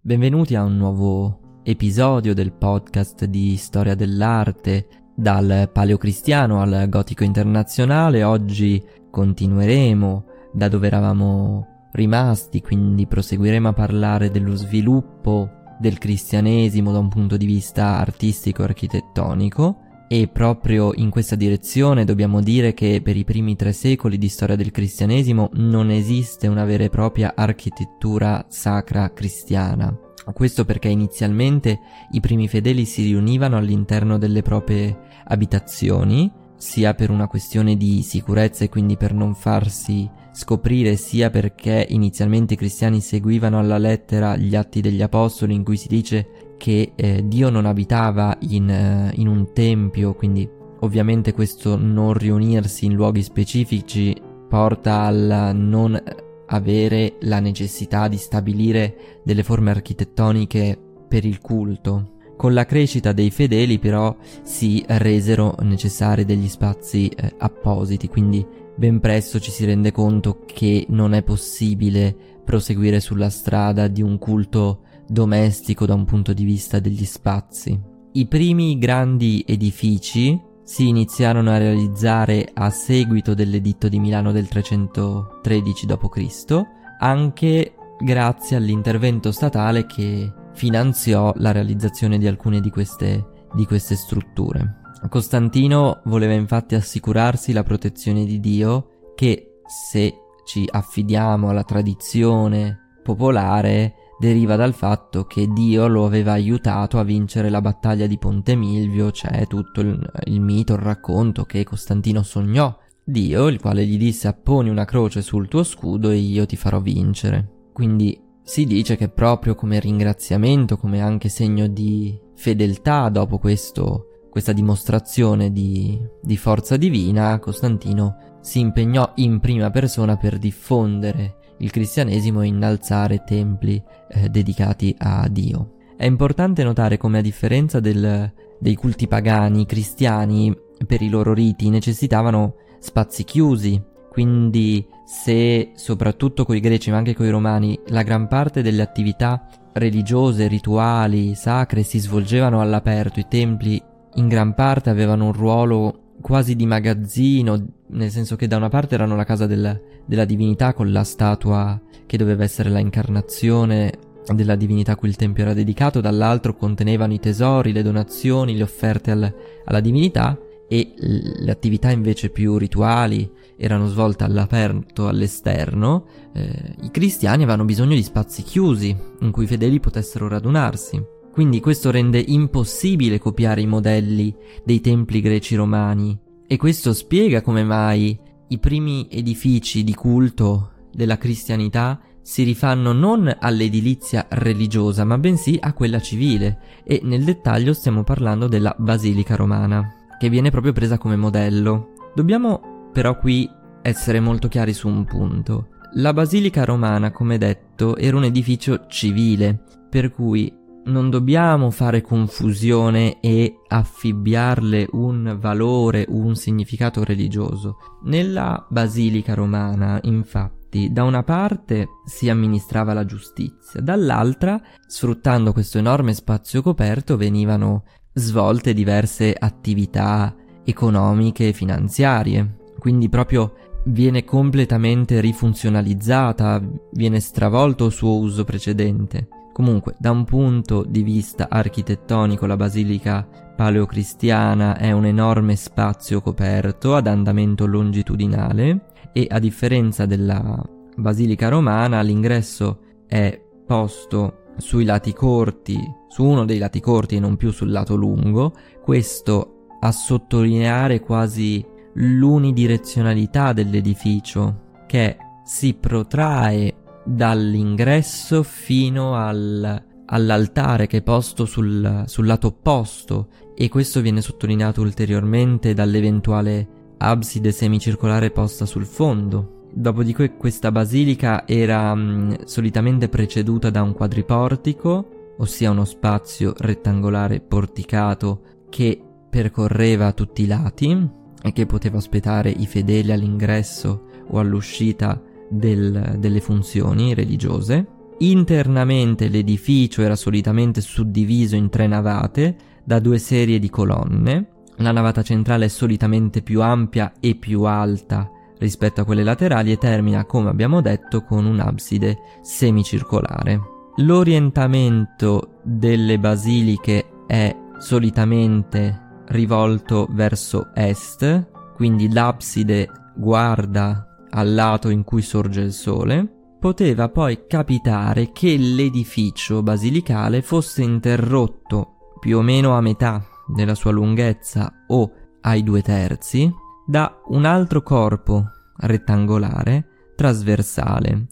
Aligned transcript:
Benvenuti 0.00 0.54
a 0.54 0.62
un 0.62 0.76
nuovo 0.76 1.60
episodio 1.62 2.34
del 2.34 2.52
podcast 2.52 3.24
di 3.24 3.56
storia 3.56 3.94
dell'arte 3.94 4.88
dal 5.16 5.70
paleocristiano 5.72 6.60
al 6.60 6.86
gotico 6.88 7.24
internazionale. 7.24 8.22
Oggi 8.22 8.82
continueremo 9.10 10.24
da 10.52 10.68
dove 10.68 10.86
eravamo 10.86 11.88
rimasti, 11.92 12.60
quindi 12.60 13.06
proseguiremo 13.06 13.68
a 13.68 13.72
parlare 13.72 14.30
dello 14.30 14.54
sviluppo 14.54 15.50
del 15.78 15.98
cristianesimo 15.98 16.92
da 16.92 16.98
un 16.98 17.08
punto 17.08 17.36
di 17.36 17.46
vista 17.46 17.98
artistico 17.98 18.62
e 18.62 18.64
architettonico 18.66 19.83
e 20.16 20.28
proprio 20.28 20.92
in 20.94 21.10
questa 21.10 21.34
direzione 21.34 22.04
dobbiamo 22.04 22.40
dire 22.40 22.72
che 22.72 23.00
per 23.02 23.16
i 23.16 23.24
primi 23.24 23.56
tre 23.56 23.72
secoli 23.72 24.16
di 24.16 24.28
storia 24.28 24.54
del 24.54 24.70
cristianesimo 24.70 25.50
non 25.54 25.90
esiste 25.90 26.46
una 26.46 26.64
vera 26.64 26.84
e 26.84 26.88
propria 26.88 27.32
architettura 27.34 28.46
sacra 28.48 29.12
cristiana. 29.12 29.92
Questo 30.32 30.64
perché 30.64 30.86
inizialmente 30.86 31.80
i 32.12 32.20
primi 32.20 32.46
fedeli 32.46 32.84
si 32.84 33.02
riunivano 33.02 33.56
all'interno 33.56 34.16
delle 34.16 34.42
proprie 34.42 34.96
abitazioni, 35.24 36.30
sia 36.56 36.94
per 36.94 37.10
una 37.10 37.26
questione 37.26 37.76
di 37.76 38.00
sicurezza 38.02 38.62
e 38.62 38.68
quindi 38.68 38.96
per 38.96 39.14
non 39.14 39.34
farsi 39.34 40.08
scoprire, 40.32 40.94
sia 40.94 41.28
perché 41.28 41.88
inizialmente 41.90 42.54
i 42.54 42.56
cristiani 42.56 43.00
seguivano 43.00 43.58
alla 43.58 43.78
lettera 43.78 44.36
gli 44.36 44.54
atti 44.54 44.80
degli 44.80 45.02
apostoli 45.02 45.54
in 45.54 45.64
cui 45.64 45.76
si 45.76 45.88
dice 45.88 46.53
che 46.64 46.92
eh, 46.94 47.28
Dio 47.28 47.50
non 47.50 47.66
abitava 47.66 48.38
in, 48.40 48.70
eh, 48.70 49.10
in 49.16 49.28
un 49.28 49.52
tempio, 49.52 50.14
quindi 50.14 50.48
ovviamente 50.80 51.34
questo 51.34 51.76
non 51.76 52.14
riunirsi 52.14 52.86
in 52.86 52.94
luoghi 52.94 53.22
specifici 53.22 54.16
porta 54.48 55.02
al 55.02 55.50
non 55.52 56.02
avere 56.46 57.16
la 57.20 57.38
necessità 57.38 58.08
di 58.08 58.16
stabilire 58.16 59.20
delle 59.24 59.42
forme 59.42 59.72
architettoniche 59.72 60.78
per 61.06 61.26
il 61.26 61.38
culto. 61.42 62.12
Con 62.34 62.54
la 62.54 62.64
crescita 62.64 63.12
dei 63.12 63.30
fedeli 63.30 63.78
però 63.78 64.16
si 64.42 64.82
resero 64.86 65.56
necessari 65.60 66.24
degli 66.24 66.48
spazi 66.48 67.08
eh, 67.08 67.34
appositi, 67.36 68.08
quindi 68.08 68.42
ben 68.74 69.00
presto 69.00 69.38
ci 69.38 69.50
si 69.50 69.66
rende 69.66 69.92
conto 69.92 70.40
che 70.46 70.86
non 70.88 71.12
è 71.12 71.22
possibile 71.22 72.16
proseguire 72.42 73.00
sulla 73.00 73.28
strada 73.28 73.86
di 73.86 74.00
un 74.00 74.16
culto 74.16 74.78
domestico 75.06 75.86
da 75.86 75.94
un 75.94 76.04
punto 76.04 76.32
di 76.32 76.44
vista 76.44 76.78
degli 76.78 77.04
spazi. 77.04 77.78
I 78.12 78.26
primi 78.26 78.78
grandi 78.78 79.44
edifici 79.46 80.40
si 80.62 80.88
iniziarono 80.88 81.50
a 81.50 81.58
realizzare 81.58 82.48
a 82.52 82.70
seguito 82.70 83.34
dell'editto 83.34 83.88
di 83.88 83.98
Milano 83.98 84.32
del 84.32 84.48
313 84.48 85.86
d.C., 85.86 86.62
anche 86.98 87.74
grazie 87.98 88.56
all'intervento 88.56 89.30
statale 89.30 89.86
che 89.86 90.32
finanziò 90.54 91.32
la 91.36 91.52
realizzazione 91.52 92.18
di 92.18 92.26
alcune 92.26 92.60
di 92.60 92.70
queste, 92.70 93.46
di 93.52 93.66
queste 93.66 93.96
strutture. 93.96 94.80
Costantino 95.08 96.00
voleva 96.04 96.32
infatti 96.32 96.74
assicurarsi 96.74 97.52
la 97.52 97.62
protezione 97.62 98.24
di 98.24 98.40
Dio 98.40 99.12
che 99.14 99.60
se 99.66 100.14
ci 100.46 100.66
affidiamo 100.70 101.50
alla 101.50 101.64
tradizione 101.64 102.98
popolare 103.02 103.94
deriva 104.24 104.56
dal 104.56 104.74
fatto 104.74 105.24
che 105.24 105.46
Dio 105.48 105.86
lo 105.86 106.06
aveva 106.06 106.32
aiutato 106.32 106.98
a 106.98 107.04
vincere 107.04 107.50
la 107.50 107.60
battaglia 107.60 108.06
di 108.06 108.16
Ponte 108.16 108.54
Milvio, 108.56 109.10
c'è 109.10 109.46
tutto 109.46 109.82
il, 109.82 110.10
il 110.24 110.40
mito, 110.40 110.72
il 110.72 110.80
racconto 110.80 111.44
che 111.44 111.62
Costantino 111.62 112.22
sognò 112.22 112.76
Dio, 113.04 113.48
il 113.48 113.60
quale 113.60 113.84
gli 113.84 113.98
disse 113.98 114.26
apponi 114.26 114.70
una 114.70 114.86
croce 114.86 115.20
sul 115.20 115.48
tuo 115.48 115.62
scudo 115.62 116.08
e 116.08 116.16
io 116.16 116.46
ti 116.46 116.56
farò 116.56 116.80
vincere. 116.80 117.68
Quindi 117.72 118.18
si 118.42 118.64
dice 118.64 118.96
che 118.96 119.10
proprio 119.10 119.54
come 119.54 119.78
ringraziamento, 119.78 120.78
come 120.78 121.02
anche 121.02 121.28
segno 121.28 121.66
di 121.66 122.18
fedeltà 122.34 123.10
dopo 123.10 123.38
questo, 123.38 124.26
questa 124.30 124.52
dimostrazione 124.52 125.52
di, 125.52 125.98
di 126.22 126.36
forza 126.38 126.76
divina, 126.78 127.38
Costantino 127.38 128.38
si 128.40 128.60
impegnò 128.60 129.12
in 129.16 129.38
prima 129.40 129.70
persona 129.70 130.16
per 130.16 130.38
diffondere 130.38 131.36
il 131.58 131.70
cristianesimo 131.70 132.42
e 132.42 132.46
innalzare 132.46 133.24
templi 133.24 133.82
eh, 134.08 134.28
dedicati 134.28 134.94
a 134.98 135.28
Dio. 135.28 135.74
È 135.96 136.04
importante 136.06 136.64
notare 136.64 136.96
come 136.96 137.18
a 137.18 137.22
differenza 137.22 137.80
del, 137.80 138.32
dei 138.58 138.74
culti 138.74 139.06
pagani, 139.06 139.62
i 139.62 139.66
cristiani 139.66 140.54
per 140.86 141.02
i 141.02 141.08
loro 141.08 141.32
riti 141.32 141.70
necessitavano 141.70 142.56
spazi 142.80 143.24
chiusi, 143.24 143.80
quindi 144.10 144.86
se 145.06 145.72
soprattutto 145.74 146.44
con 146.44 146.56
i 146.56 146.60
greci 146.60 146.90
ma 146.90 146.96
anche 146.96 147.14
con 147.14 147.26
i 147.26 147.30
romani 147.30 147.78
la 147.88 148.02
gran 148.02 148.28
parte 148.28 148.62
delle 148.62 148.82
attività 148.82 149.46
religiose, 149.74 150.46
rituali, 150.46 151.34
sacre 151.34 151.82
si 151.82 151.98
svolgevano 151.98 152.60
all'aperto, 152.60 153.20
i 153.20 153.26
templi 153.28 153.82
in 154.14 154.28
gran 154.28 154.54
parte 154.54 154.90
avevano 154.90 155.26
un 155.26 155.32
ruolo 155.32 156.12
quasi 156.20 156.54
di 156.54 156.66
magazzino, 156.66 157.66
nel 157.88 158.10
senso 158.10 158.36
che 158.36 158.46
da 158.46 158.56
una 158.56 158.68
parte 158.68 158.94
erano 158.94 159.16
la 159.16 159.24
casa 159.24 159.46
del, 159.46 159.80
della 160.06 160.24
divinità 160.24 160.72
con 160.72 160.92
la 160.92 161.04
statua 161.04 161.80
che 162.06 162.16
doveva 162.16 162.44
essere 162.44 162.70
la 162.70 162.78
incarnazione 162.78 163.98
della 164.32 164.54
divinità 164.54 164.92
a 164.92 164.96
cui 164.96 165.08
il 165.08 165.16
tempio 165.16 165.42
era 165.42 165.52
dedicato, 165.52 166.00
dall'altro 166.00 166.54
contenevano 166.54 167.12
i 167.12 167.20
tesori, 167.20 167.72
le 167.72 167.82
donazioni, 167.82 168.56
le 168.56 168.62
offerte 168.62 169.10
al, 169.10 169.34
alla 169.64 169.80
divinità 169.80 170.38
e 170.68 170.94
le 170.96 171.50
attività 171.50 171.90
invece 171.90 172.30
più 172.30 172.56
rituali 172.56 173.30
erano 173.56 173.86
svolte 173.86 174.24
all'aperto, 174.24 175.08
all'esterno, 175.08 176.06
eh, 176.32 176.74
i 176.82 176.90
cristiani 176.90 177.42
avevano 177.42 177.64
bisogno 177.64 177.94
di 177.94 178.02
spazi 178.02 178.42
chiusi 178.42 178.96
in 179.20 179.30
cui 179.30 179.44
i 179.44 179.46
fedeli 179.48 179.78
potessero 179.78 180.26
radunarsi. 180.28 181.02
Quindi 181.30 181.60
questo 181.60 181.90
rende 181.90 182.22
impossibile 182.24 183.18
copiare 183.18 183.60
i 183.60 183.66
modelli 183.66 184.34
dei 184.64 184.80
templi 184.80 185.20
greci 185.20 185.56
romani 185.56 186.16
e 186.46 186.56
questo 186.56 186.92
spiega 186.92 187.42
come 187.42 187.64
mai 187.64 188.18
i 188.48 188.58
primi 188.58 189.08
edifici 189.10 189.84
di 189.84 189.94
culto 189.94 190.72
della 190.92 191.16
cristianità 191.16 192.00
si 192.20 192.42
rifanno 192.42 192.92
non 192.92 193.34
all'edilizia 193.38 194.26
religiosa 194.30 195.04
ma 195.04 195.18
bensì 195.18 195.58
a 195.60 195.72
quella 195.72 196.00
civile 196.00 196.82
e 196.84 197.00
nel 197.02 197.24
dettaglio 197.24 197.72
stiamo 197.72 198.02
parlando 198.02 198.48
della 198.48 198.74
Basilica 198.78 199.36
Romana 199.36 199.96
che 200.18 200.28
viene 200.28 200.50
proprio 200.50 200.72
presa 200.72 200.96
come 200.98 201.16
modello. 201.16 201.92
Dobbiamo 202.14 202.88
però 202.92 203.18
qui 203.18 203.50
essere 203.82 204.20
molto 204.20 204.48
chiari 204.48 204.72
su 204.72 204.88
un 204.88 205.04
punto. 205.04 205.68
La 205.96 206.12
Basilica 206.12 206.64
Romana, 206.64 207.10
come 207.10 207.38
detto, 207.38 207.96
era 207.96 208.16
un 208.16 208.24
edificio 208.24 208.86
civile, 208.88 209.62
per 209.90 210.10
cui 210.10 210.52
non 210.86 211.10
dobbiamo 211.10 211.70
fare 211.70 212.00
confusione 212.00 213.20
e 213.20 213.60
affibbiarle 213.66 214.88
un 214.92 215.36
valore, 215.40 216.04
un 216.08 216.34
significato 216.34 217.04
religioso. 217.04 217.78
Nella 218.02 218.66
Basilica 218.68 219.34
romana, 219.34 219.98
infatti, 220.02 220.90
da 220.92 221.04
una 221.04 221.22
parte 221.22 221.88
si 222.04 222.28
amministrava 222.28 222.92
la 222.92 223.04
giustizia, 223.04 223.80
dall'altra, 223.80 224.60
sfruttando 224.86 225.52
questo 225.52 225.78
enorme 225.78 226.12
spazio 226.14 226.62
coperto, 226.62 227.16
venivano 227.16 227.84
svolte 228.12 228.74
diverse 228.74 229.34
attività 229.36 230.34
economiche 230.64 231.48
e 231.48 231.52
finanziarie. 231.52 232.56
Quindi 232.78 233.08
proprio 233.08 233.54
viene 233.86 234.24
completamente 234.24 235.20
rifunzionalizzata, 235.20 236.62
viene 236.92 237.20
stravolto 237.20 237.86
il 237.86 237.92
suo 237.92 238.18
uso 238.18 238.44
precedente. 238.44 239.28
Comunque, 239.54 239.94
da 239.98 240.10
un 240.10 240.24
punto 240.24 240.82
di 240.82 241.04
vista 241.04 241.46
architettonico, 241.48 242.44
la 242.44 242.56
basilica 242.56 243.24
paleocristiana 243.54 244.76
è 244.76 244.90
un 244.90 245.06
enorme 245.06 245.54
spazio 245.54 246.20
coperto 246.20 246.96
ad 246.96 247.06
andamento 247.06 247.64
longitudinale 247.64 248.86
e 249.12 249.28
a 249.30 249.38
differenza 249.38 250.06
della 250.06 250.60
basilica 250.96 251.50
romana 251.50 252.00
l'ingresso 252.00 252.80
è 253.06 253.40
posto 253.64 254.46
sui 254.56 254.82
lati 254.82 255.12
corti, 255.12 255.78
su 256.08 256.24
uno 256.24 256.44
dei 256.44 256.58
lati 256.58 256.80
corti 256.80 257.14
e 257.14 257.20
non 257.20 257.36
più 257.36 257.52
sul 257.52 257.70
lato 257.70 257.94
lungo, 257.94 258.54
questo 258.82 259.68
a 259.78 259.92
sottolineare 259.92 260.98
quasi 260.98 261.64
l'unidirezionalità 261.92 263.52
dell'edificio 263.52 264.62
che 264.88 265.16
si 265.44 265.74
protrae 265.74 266.74
dall'ingresso 267.04 268.42
fino 268.42 269.14
al, 269.16 269.82
all'altare 270.06 270.86
che 270.86 270.98
è 270.98 271.02
posto 271.02 271.44
sul, 271.44 272.04
sul 272.06 272.26
lato 272.26 272.48
opposto 272.48 273.28
e 273.54 273.68
questo 273.68 274.00
viene 274.00 274.20
sottolineato 274.20 274.80
ulteriormente 274.80 275.74
dall'eventuale 275.74 276.68
abside 276.98 277.52
semicircolare 277.52 278.30
posta 278.30 278.66
sul 278.66 278.86
fondo. 278.86 279.68
Dopodiché 279.72 280.36
questa 280.36 280.70
basilica 280.70 281.46
era 281.46 281.94
mh, 281.94 282.00
mm, 282.00 282.32
solitamente 282.44 283.08
preceduta 283.08 283.70
da 283.70 283.82
un 283.82 283.92
quadriportico, 283.92 285.34
ossia 285.38 285.70
uno 285.70 285.84
spazio 285.84 286.54
rettangolare 286.56 287.40
porticato 287.40 288.42
che 288.70 289.00
percorreva 289.28 290.12
tutti 290.12 290.42
i 290.42 290.46
lati 290.46 291.10
e 291.42 291.52
che 291.52 291.66
poteva 291.66 291.96
ospitare 291.96 292.50
i 292.50 292.66
fedeli 292.66 293.12
all'ingresso 293.12 294.06
o 294.28 294.38
all'uscita 294.38 295.20
del, 295.48 296.16
delle 296.18 296.40
funzioni 296.40 297.14
religiose. 297.14 297.86
Internamente 298.18 299.28
l'edificio 299.28 300.02
era 300.02 300.16
solitamente 300.16 300.80
suddiviso 300.80 301.56
in 301.56 301.68
tre 301.68 301.86
navate 301.86 302.56
da 302.84 302.98
due 303.00 303.18
serie 303.18 303.58
di 303.58 303.70
colonne. 303.70 304.48
La 304.76 304.92
navata 304.92 305.22
centrale 305.22 305.66
è 305.66 305.68
solitamente 305.68 306.42
più 306.42 306.62
ampia 306.62 307.12
e 307.20 307.34
più 307.34 307.62
alta 307.62 308.28
rispetto 308.58 309.00
a 309.00 309.04
quelle 309.04 309.24
laterali 309.24 309.72
e 309.72 309.78
termina, 309.78 310.24
come 310.24 310.48
abbiamo 310.48 310.80
detto, 310.80 311.22
con 311.22 311.44
un'abside 311.44 312.16
semicircolare. 312.42 313.60
L'orientamento 313.96 315.58
delle 315.62 316.18
basiliche 316.18 317.04
è 317.26 317.54
solitamente 317.78 319.02
rivolto 319.26 320.08
verso 320.10 320.70
est, 320.74 321.46
quindi 321.74 322.12
l'abside 322.12 322.88
guarda 323.16 324.13
al 324.36 324.54
lato 324.54 324.88
in 324.88 325.04
cui 325.04 325.22
sorge 325.22 325.60
il 325.60 325.72
sole, 325.72 326.56
poteva 326.60 327.08
poi 327.08 327.46
capitare 327.46 328.32
che 328.32 328.56
l'edificio 328.56 329.62
basilicale 329.62 330.42
fosse 330.42 330.82
interrotto 330.82 332.12
più 332.20 332.38
o 332.38 332.42
meno 332.42 332.76
a 332.76 332.80
metà 332.80 333.22
della 333.46 333.74
sua 333.74 333.90
lunghezza 333.90 334.72
o 334.88 335.12
ai 335.42 335.62
due 335.62 335.82
terzi 335.82 336.50
da 336.86 337.20
un 337.26 337.44
altro 337.44 337.82
corpo 337.82 338.50
rettangolare 338.76 340.12
trasversale 340.16 341.26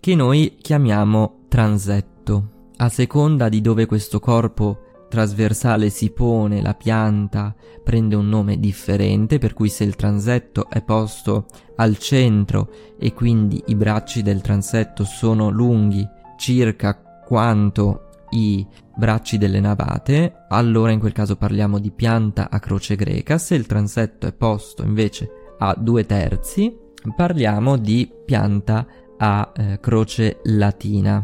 che 0.00 0.14
noi 0.14 0.56
chiamiamo 0.60 1.44
transetto. 1.48 2.70
A 2.78 2.88
seconda 2.88 3.48
di 3.48 3.60
dove 3.60 3.86
questo 3.86 4.18
corpo 4.18 4.81
trasversale 5.12 5.90
si 5.90 6.08
pone, 6.08 6.62
la 6.62 6.72
pianta 6.72 7.54
prende 7.84 8.14
un 8.14 8.30
nome 8.30 8.58
differente, 8.58 9.36
per 9.36 9.52
cui 9.52 9.68
se 9.68 9.84
il 9.84 9.94
transetto 9.94 10.70
è 10.70 10.80
posto 10.80 11.48
al 11.76 11.98
centro 11.98 12.70
e 12.98 13.12
quindi 13.12 13.62
i 13.66 13.74
bracci 13.74 14.22
del 14.22 14.40
transetto 14.40 15.04
sono 15.04 15.50
lunghi 15.50 16.08
circa 16.38 16.96
quanto 17.26 18.08
i 18.30 18.66
bracci 18.96 19.36
delle 19.36 19.60
navate, 19.60 20.46
allora 20.48 20.92
in 20.92 20.98
quel 20.98 21.12
caso 21.12 21.36
parliamo 21.36 21.78
di 21.78 21.90
pianta 21.90 22.48
a 22.48 22.58
croce 22.58 22.96
greca, 22.96 23.36
se 23.36 23.54
il 23.54 23.66
transetto 23.66 24.26
è 24.26 24.32
posto 24.32 24.82
invece 24.82 25.54
a 25.58 25.74
due 25.78 26.06
terzi, 26.06 26.74
parliamo 27.14 27.76
di 27.76 28.10
pianta 28.24 28.86
a 29.18 29.52
eh, 29.54 29.78
croce 29.78 30.40
latina. 30.44 31.22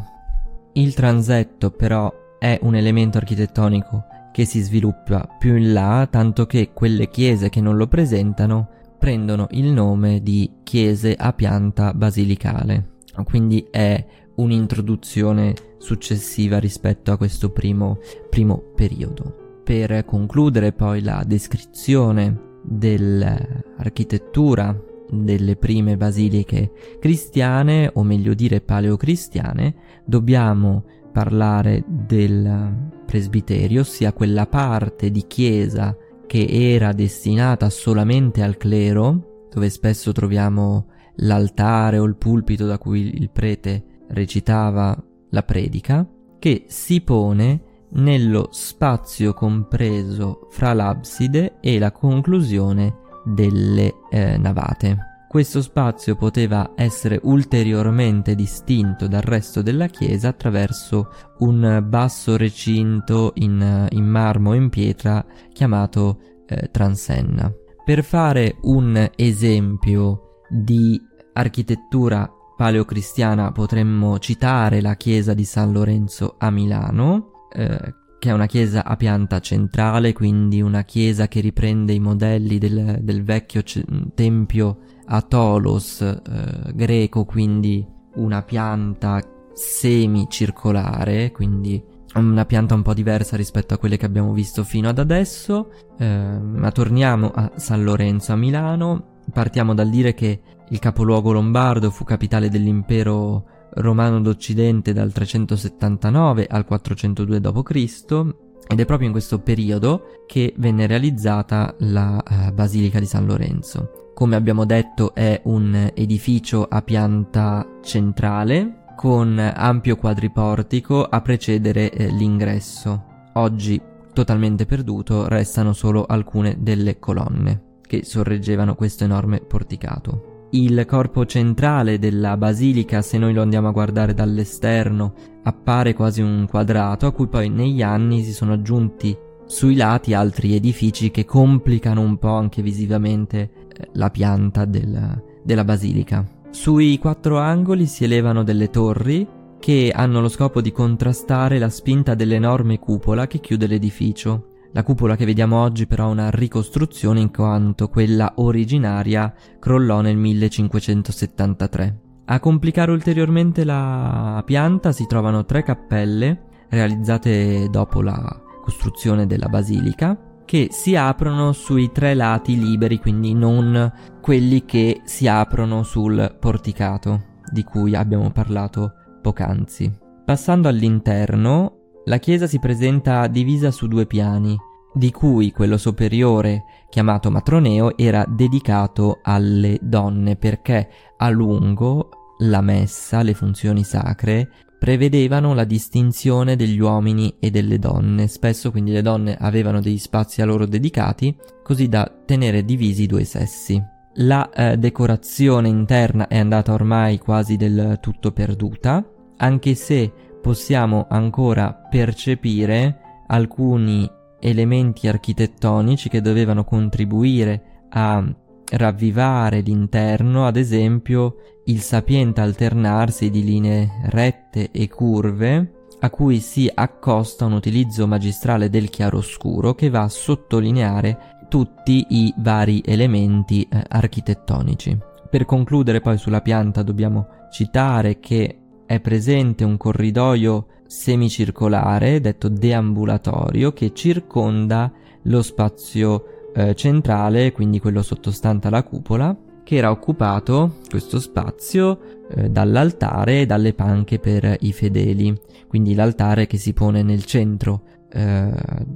Il 0.74 0.92
transetto 0.92 1.70
però 1.70 2.12
è 2.38 2.58
un 2.62 2.74
elemento 2.74 3.18
architettonico 3.18 4.04
che 4.32 4.44
si 4.44 4.60
sviluppa 4.60 5.28
più 5.38 5.56
in 5.56 5.72
là, 5.72 6.06
tanto 6.10 6.46
che 6.46 6.70
quelle 6.72 7.08
chiese 7.08 7.48
che 7.48 7.60
non 7.60 7.76
lo 7.76 7.86
presentano 7.88 8.68
prendono 8.98 9.46
il 9.50 9.72
nome 9.72 10.22
di 10.22 10.58
chiese 10.62 11.14
a 11.16 11.32
pianta 11.32 11.92
basilicale. 11.94 12.96
Quindi 13.24 13.66
è 13.70 14.04
un'introduzione 14.36 15.54
successiva 15.78 16.58
rispetto 16.58 17.10
a 17.10 17.16
questo 17.16 17.50
primo, 17.50 17.98
primo 18.30 18.62
periodo. 18.74 19.62
Per 19.64 20.04
concludere 20.04 20.72
poi 20.72 21.02
la 21.02 21.24
descrizione 21.26 22.60
dell'architettura 22.62 24.80
delle 25.10 25.56
prime 25.56 25.96
basiliche 25.96 26.70
cristiane, 27.00 27.90
o 27.94 28.02
meglio 28.02 28.34
dire 28.34 28.60
paleocristiane, 28.60 29.74
dobbiamo 30.04 30.84
parlare 31.10 31.84
del 31.86 32.90
presbiterio, 33.04 33.80
ossia 33.80 34.12
quella 34.12 34.46
parte 34.46 35.10
di 35.10 35.26
chiesa 35.26 35.96
che 36.26 36.46
era 36.48 36.92
destinata 36.92 37.70
solamente 37.70 38.42
al 38.42 38.56
clero, 38.56 39.46
dove 39.50 39.70
spesso 39.70 40.12
troviamo 40.12 40.86
l'altare 41.16 41.98
o 41.98 42.04
il 42.04 42.16
pulpito 42.16 42.66
da 42.66 42.78
cui 42.78 43.18
il 43.18 43.30
prete 43.30 43.84
recitava 44.08 44.96
la 45.30 45.42
predica, 45.42 46.06
che 46.38 46.64
si 46.68 47.00
pone 47.00 47.62
nello 47.90 48.48
spazio 48.52 49.32
compreso 49.32 50.46
fra 50.50 50.74
l'abside 50.74 51.56
e 51.60 51.78
la 51.78 51.90
conclusione 51.90 52.98
delle 53.24 53.94
eh, 54.10 54.36
navate. 54.36 55.07
Questo 55.28 55.60
spazio 55.60 56.16
poteva 56.16 56.72
essere 56.74 57.20
ulteriormente 57.22 58.34
distinto 58.34 59.06
dal 59.06 59.20
resto 59.20 59.60
della 59.60 59.88
chiesa 59.88 60.28
attraverso 60.28 61.10
un 61.40 61.84
basso 61.86 62.38
recinto 62.38 63.32
in, 63.34 63.88
in 63.90 64.06
marmo 64.06 64.54
e 64.54 64.56
in 64.56 64.70
pietra 64.70 65.22
chiamato 65.52 66.18
eh, 66.46 66.70
transenna. 66.70 67.52
Per 67.84 68.02
fare 68.04 68.56
un 68.62 69.10
esempio 69.16 70.40
di 70.48 70.98
architettura 71.34 72.32
paleocristiana 72.56 73.52
potremmo 73.52 74.18
citare 74.18 74.80
la 74.80 74.96
chiesa 74.96 75.34
di 75.34 75.44
San 75.44 75.72
Lorenzo 75.72 76.36
a 76.38 76.50
Milano, 76.50 77.48
eh, 77.52 77.94
che 78.18 78.30
è 78.30 78.32
una 78.32 78.46
chiesa 78.46 78.82
a 78.82 78.96
pianta 78.96 79.40
centrale, 79.40 80.14
quindi 80.14 80.62
una 80.62 80.84
chiesa 80.84 81.28
che 81.28 81.40
riprende 81.40 81.92
i 81.92 82.00
modelli 82.00 82.56
del, 82.56 83.00
del 83.02 83.22
vecchio 83.22 83.62
c- 83.62 83.84
tempio 84.14 84.87
a 85.08 85.22
Tolos 85.22 86.00
eh, 86.00 86.72
greco, 86.74 87.24
quindi 87.24 87.86
una 88.14 88.42
pianta 88.42 89.20
semicircolare, 89.52 91.30
quindi 91.32 91.82
una 92.14 92.44
pianta 92.46 92.74
un 92.74 92.82
po' 92.82 92.94
diversa 92.94 93.36
rispetto 93.36 93.74
a 93.74 93.78
quelle 93.78 93.96
che 93.96 94.06
abbiamo 94.06 94.32
visto 94.32 94.64
fino 94.64 94.88
ad 94.88 94.98
adesso. 94.98 95.70
Eh, 95.98 96.38
ma 96.38 96.70
torniamo 96.70 97.30
a 97.34 97.52
San 97.56 97.84
Lorenzo 97.84 98.32
a 98.32 98.36
Milano. 98.36 99.16
Partiamo 99.32 99.74
dal 99.74 99.90
dire 99.90 100.14
che 100.14 100.40
il 100.70 100.78
capoluogo 100.78 101.32
lombardo 101.32 101.90
fu 101.90 102.04
capitale 102.04 102.48
dell'impero 102.48 103.44
romano 103.74 104.20
d'Occidente 104.20 104.92
dal 104.92 105.12
379 105.12 106.46
al 106.48 106.64
402 106.64 107.40
d.C. 107.40 108.34
ed 108.68 108.80
è 108.80 108.84
proprio 108.84 109.06
in 109.06 109.12
questo 109.12 109.40
periodo 109.40 110.24
che 110.26 110.52
venne 110.58 110.86
realizzata 110.86 111.74
la 111.78 112.22
uh, 112.22 112.52
Basilica 112.52 113.00
di 113.00 113.06
San 113.06 113.26
Lorenzo. 113.26 114.12
Come 114.14 114.36
abbiamo 114.36 114.64
detto 114.64 115.14
è 115.14 115.40
un 115.44 115.90
edificio 115.94 116.66
a 116.68 116.82
pianta 116.82 117.66
centrale 117.82 118.84
con 118.94 119.38
ampio 119.38 119.96
quadriportico 119.96 121.04
a 121.04 121.20
precedere 121.20 121.90
eh, 121.90 122.08
l'ingresso. 122.08 123.04
Oggi 123.34 123.80
totalmente 124.12 124.66
perduto 124.66 125.28
restano 125.28 125.72
solo 125.72 126.04
alcune 126.04 126.56
delle 126.58 126.98
colonne 126.98 127.80
che 127.80 128.04
sorreggevano 128.04 128.74
questo 128.74 129.04
enorme 129.04 129.40
porticato. 129.40 130.37
Il 130.50 130.86
corpo 130.86 131.26
centrale 131.26 131.98
della 131.98 132.38
basilica, 132.38 133.02
se 133.02 133.18
noi 133.18 133.34
lo 133.34 133.42
andiamo 133.42 133.68
a 133.68 133.72
guardare 133.72 134.14
dall'esterno, 134.14 135.12
appare 135.42 135.92
quasi 135.92 136.22
un 136.22 136.46
quadrato 136.48 137.06
a 137.06 137.12
cui 137.12 137.26
poi 137.26 137.50
negli 137.50 137.82
anni 137.82 138.22
si 138.22 138.32
sono 138.32 138.54
aggiunti 138.54 139.16
sui 139.44 139.76
lati 139.76 140.14
altri 140.14 140.54
edifici 140.54 141.10
che 141.10 141.26
complicano 141.26 142.00
un 142.00 142.18
po' 142.18 142.32
anche 142.32 142.62
visivamente 142.62 143.50
eh, 143.68 143.88
la 143.92 144.10
pianta 144.10 144.64
del, 144.64 145.22
della 145.42 145.64
basilica. 145.64 146.24
Sui 146.50 146.98
quattro 146.98 147.38
angoli 147.38 147.86
si 147.86 148.04
elevano 148.04 148.42
delle 148.42 148.70
torri 148.70 149.26
che 149.58 149.92
hanno 149.94 150.20
lo 150.20 150.28
scopo 150.28 150.62
di 150.62 150.72
contrastare 150.72 151.58
la 151.58 151.68
spinta 151.68 152.14
dell'enorme 152.14 152.78
cupola 152.78 153.26
che 153.26 153.40
chiude 153.40 153.66
l'edificio. 153.66 154.47
La 154.72 154.82
cupola 154.82 155.16
che 155.16 155.24
vediamo 155.24 155.62
oggi 155.62 155.86
però 155.86 156.08
è 156.08 156.12
una 156.12 156.30
ricostruzione 156.30 157.20
in 157.20 157.30
quanto 157.30 157.88
quella 157.88 158.34
originaria 158.36 159.32
crollò 159.58 160.02
nel 160.02 160.16
1573. 160.16 162.00
A 162.26 162.40
complicare 162.40 162.92
ulteriormente 162.92 163.64
la 163.64 164.42
pianta 164.44 164.92
si 164.92 165.06
trovano 165.06 165.46
tre 165.46 165.62
cappelle 165.62 166.66
realizzate 166.68 167.68
dopo 167.70 168.02
la 168.02 168.42
costruzione 168.62 169.26
della 169.26 169.48
basilica 169.48 170.16
che 170.44 170.68
si 170.70 170.96
aprono 170.96 171.52
sui 171.52 171.90
tre 171.90 172.14
lati 172.14 172.58
liberi, 172.58 172.98
quindi 172.98 173.34
non 173.34 173.92
quelli 174.20 174.64
che 174.64 175.00
si 175.04 175.26
aprono 175.26 175.82
sul 175.82 176.36
porticato 176.38 177.36
di 177.50 177.64
cui 177.64 177.94
abbiamo 177.94 178.30
parlato 178.30 178.92
poc'anzi. 179.22 179.90
Passando 180.24 180.68
all'interno, 180.68 181.87
la 182.08 182.16
chiesa 182.16 182.46
si 182.46 182.58
presenta 182.58 183.26
divisa 183.26 183.70
su 183.70 183.86
due 183.86 184.06
piani, 184.06 184.56
di 184.94 185.12
cui 185.12 185.52
quello 185.52 185.76
superiore, 185.76 186.64
chiamato 186.88 187.30
matroneo, 187.30 187.96
era 187.98 188.24
dedicato 188.26 189.20
alle 189.22 189.78
donne 189.82 190.36
perché 190.36 190.88
a 191.18 191.28
lungo 191.28 192.08
la 192.38 192.62
messa, 192.62 193.20
le 193.20 193.34
funzioni 193.34 193.84
sacre, 193.84 194.50
prevedevano 194.78 195.52
la 195.52 195.64
distinzione 195.64 196.56
degli 196.56 196.78
uomini 196.78 197.36
e 197.38 197.50
delle 197.50 197.78
donne. 197.78 198.26
Spesso 198.26 198.70
quindi 198.70 198.92
le 198.92 199.02
donne 199.02 199.36
avevano 199.38 199.82
degli 199.82 199.98
spazi 199.98 200.40
a 200.40 200.46
loro 200.46 200.64
dedicati, 200.64 201.36
così 201.62 201.88
da 201.88 202.10
tenere 202.24 202.64
divisi 202.64 203.02
i 203.02 203.06
due 203.06 203.24
sessi. 203.24 203.82
La 204.20 204.48
eh, 204.50 204.78
decorazione 204.78 205.68
interna 205.68 206.26
è 206.26 206.38
andata 206.38 206.72
ormai 206.72 207.18
quasi 207.18 207.56
del 207.56 207.98
tutto 208.00 208.32
perduta, 208.32 209.04
anche 209.36 209.74
se 209.74 210.12
possiamo 210.40 211.06
ancora 211.08 211.72
percepire 211.72 213.24
alcuni 213.26 214.10
elementi 214.40 215.08
architettonici 215.08 216.08
che 216.08 216.20
dovevano 216.20 216.64
contribuire 216.64 217.84
a 217.90 218.24
ravvivare 218.70 219.60
l'interno, 219.60 220.46
ad 220.46 220.56
esempio 220.56 221.36
il 221.64 221.80
sapiente 221.80 222.40
alternarsi 222.40 223.30
di 223.30 223.44
linee 223.44 223.90
rette 224.06 224.70
e 224.70 224.88
curve 224.88 225.72
a 226.00 226.10
cui 226.10 226.38
si 226.38 226.70
accosta 226.72 227.44
un 227.46 227.52
utilizzo 227.52 228.06
magistrale 228.06 228.70
del 228.70 228.88
chiaroscuro 228.88 229.74
che 229.74 229.90
va 229.90 230.02
a 230.02 230.08
sottolineare 230.08 231.36
tutti 231.48 232.06
i 232.10 232.32
vari 232.36 232.82
elementi 232.84 233.66
eh, 233.68 233.82
architettonici. 233.88 234.96
Per 235.28 235.44
concludere 235.44 236.00
poi 236.00 236.16
sulla 236.16 236.40
pianta 236.40 236.82
dobbiamo 236.82 237.26
citare 237.50 238.20
che 238.20 238.67
è 238.88 239.00
presente 239.00 239.64
un 239.64 239.76
corridoio 239.76 240.66
semicircolare, 240.86 242.22
detto 242.22 242.48
deambulatorio, 242.48 243.74
che 243.74 243.92
circonda 243.92 244.90
lo 245.24 245.42
spazio 245.42 246.50
eh, 246.54 246.74
centrale, 246.74 247.52
quindi 247.52 247.80
quello 247.80 248.00
sottostante 248.00 248.68
alla 248.68 248.82
cupola, 248.82 249.36
che 249.62 249.76
era 249.76 249.90
occupato, 249.90 250.76
questo 250.88 251.20
spazio, 251.20 251.98
eh, 252.30 252.48
dall'altare 252.48 253.42
e 253.42 253.46
dalle 253.46 253.74
panche 253.74 254.18
per 254.18 254.56
i 254.60 254.72
fedeli, 254.72 255.38
quindi 255.66 255.94
l'altare 255.94 256.46
che 256.46 256.56
si 256.56 256.72
pone 256.72 257.02
nel 257.02 257.26
centro 257.26 257.82
eh, 258.10 258.50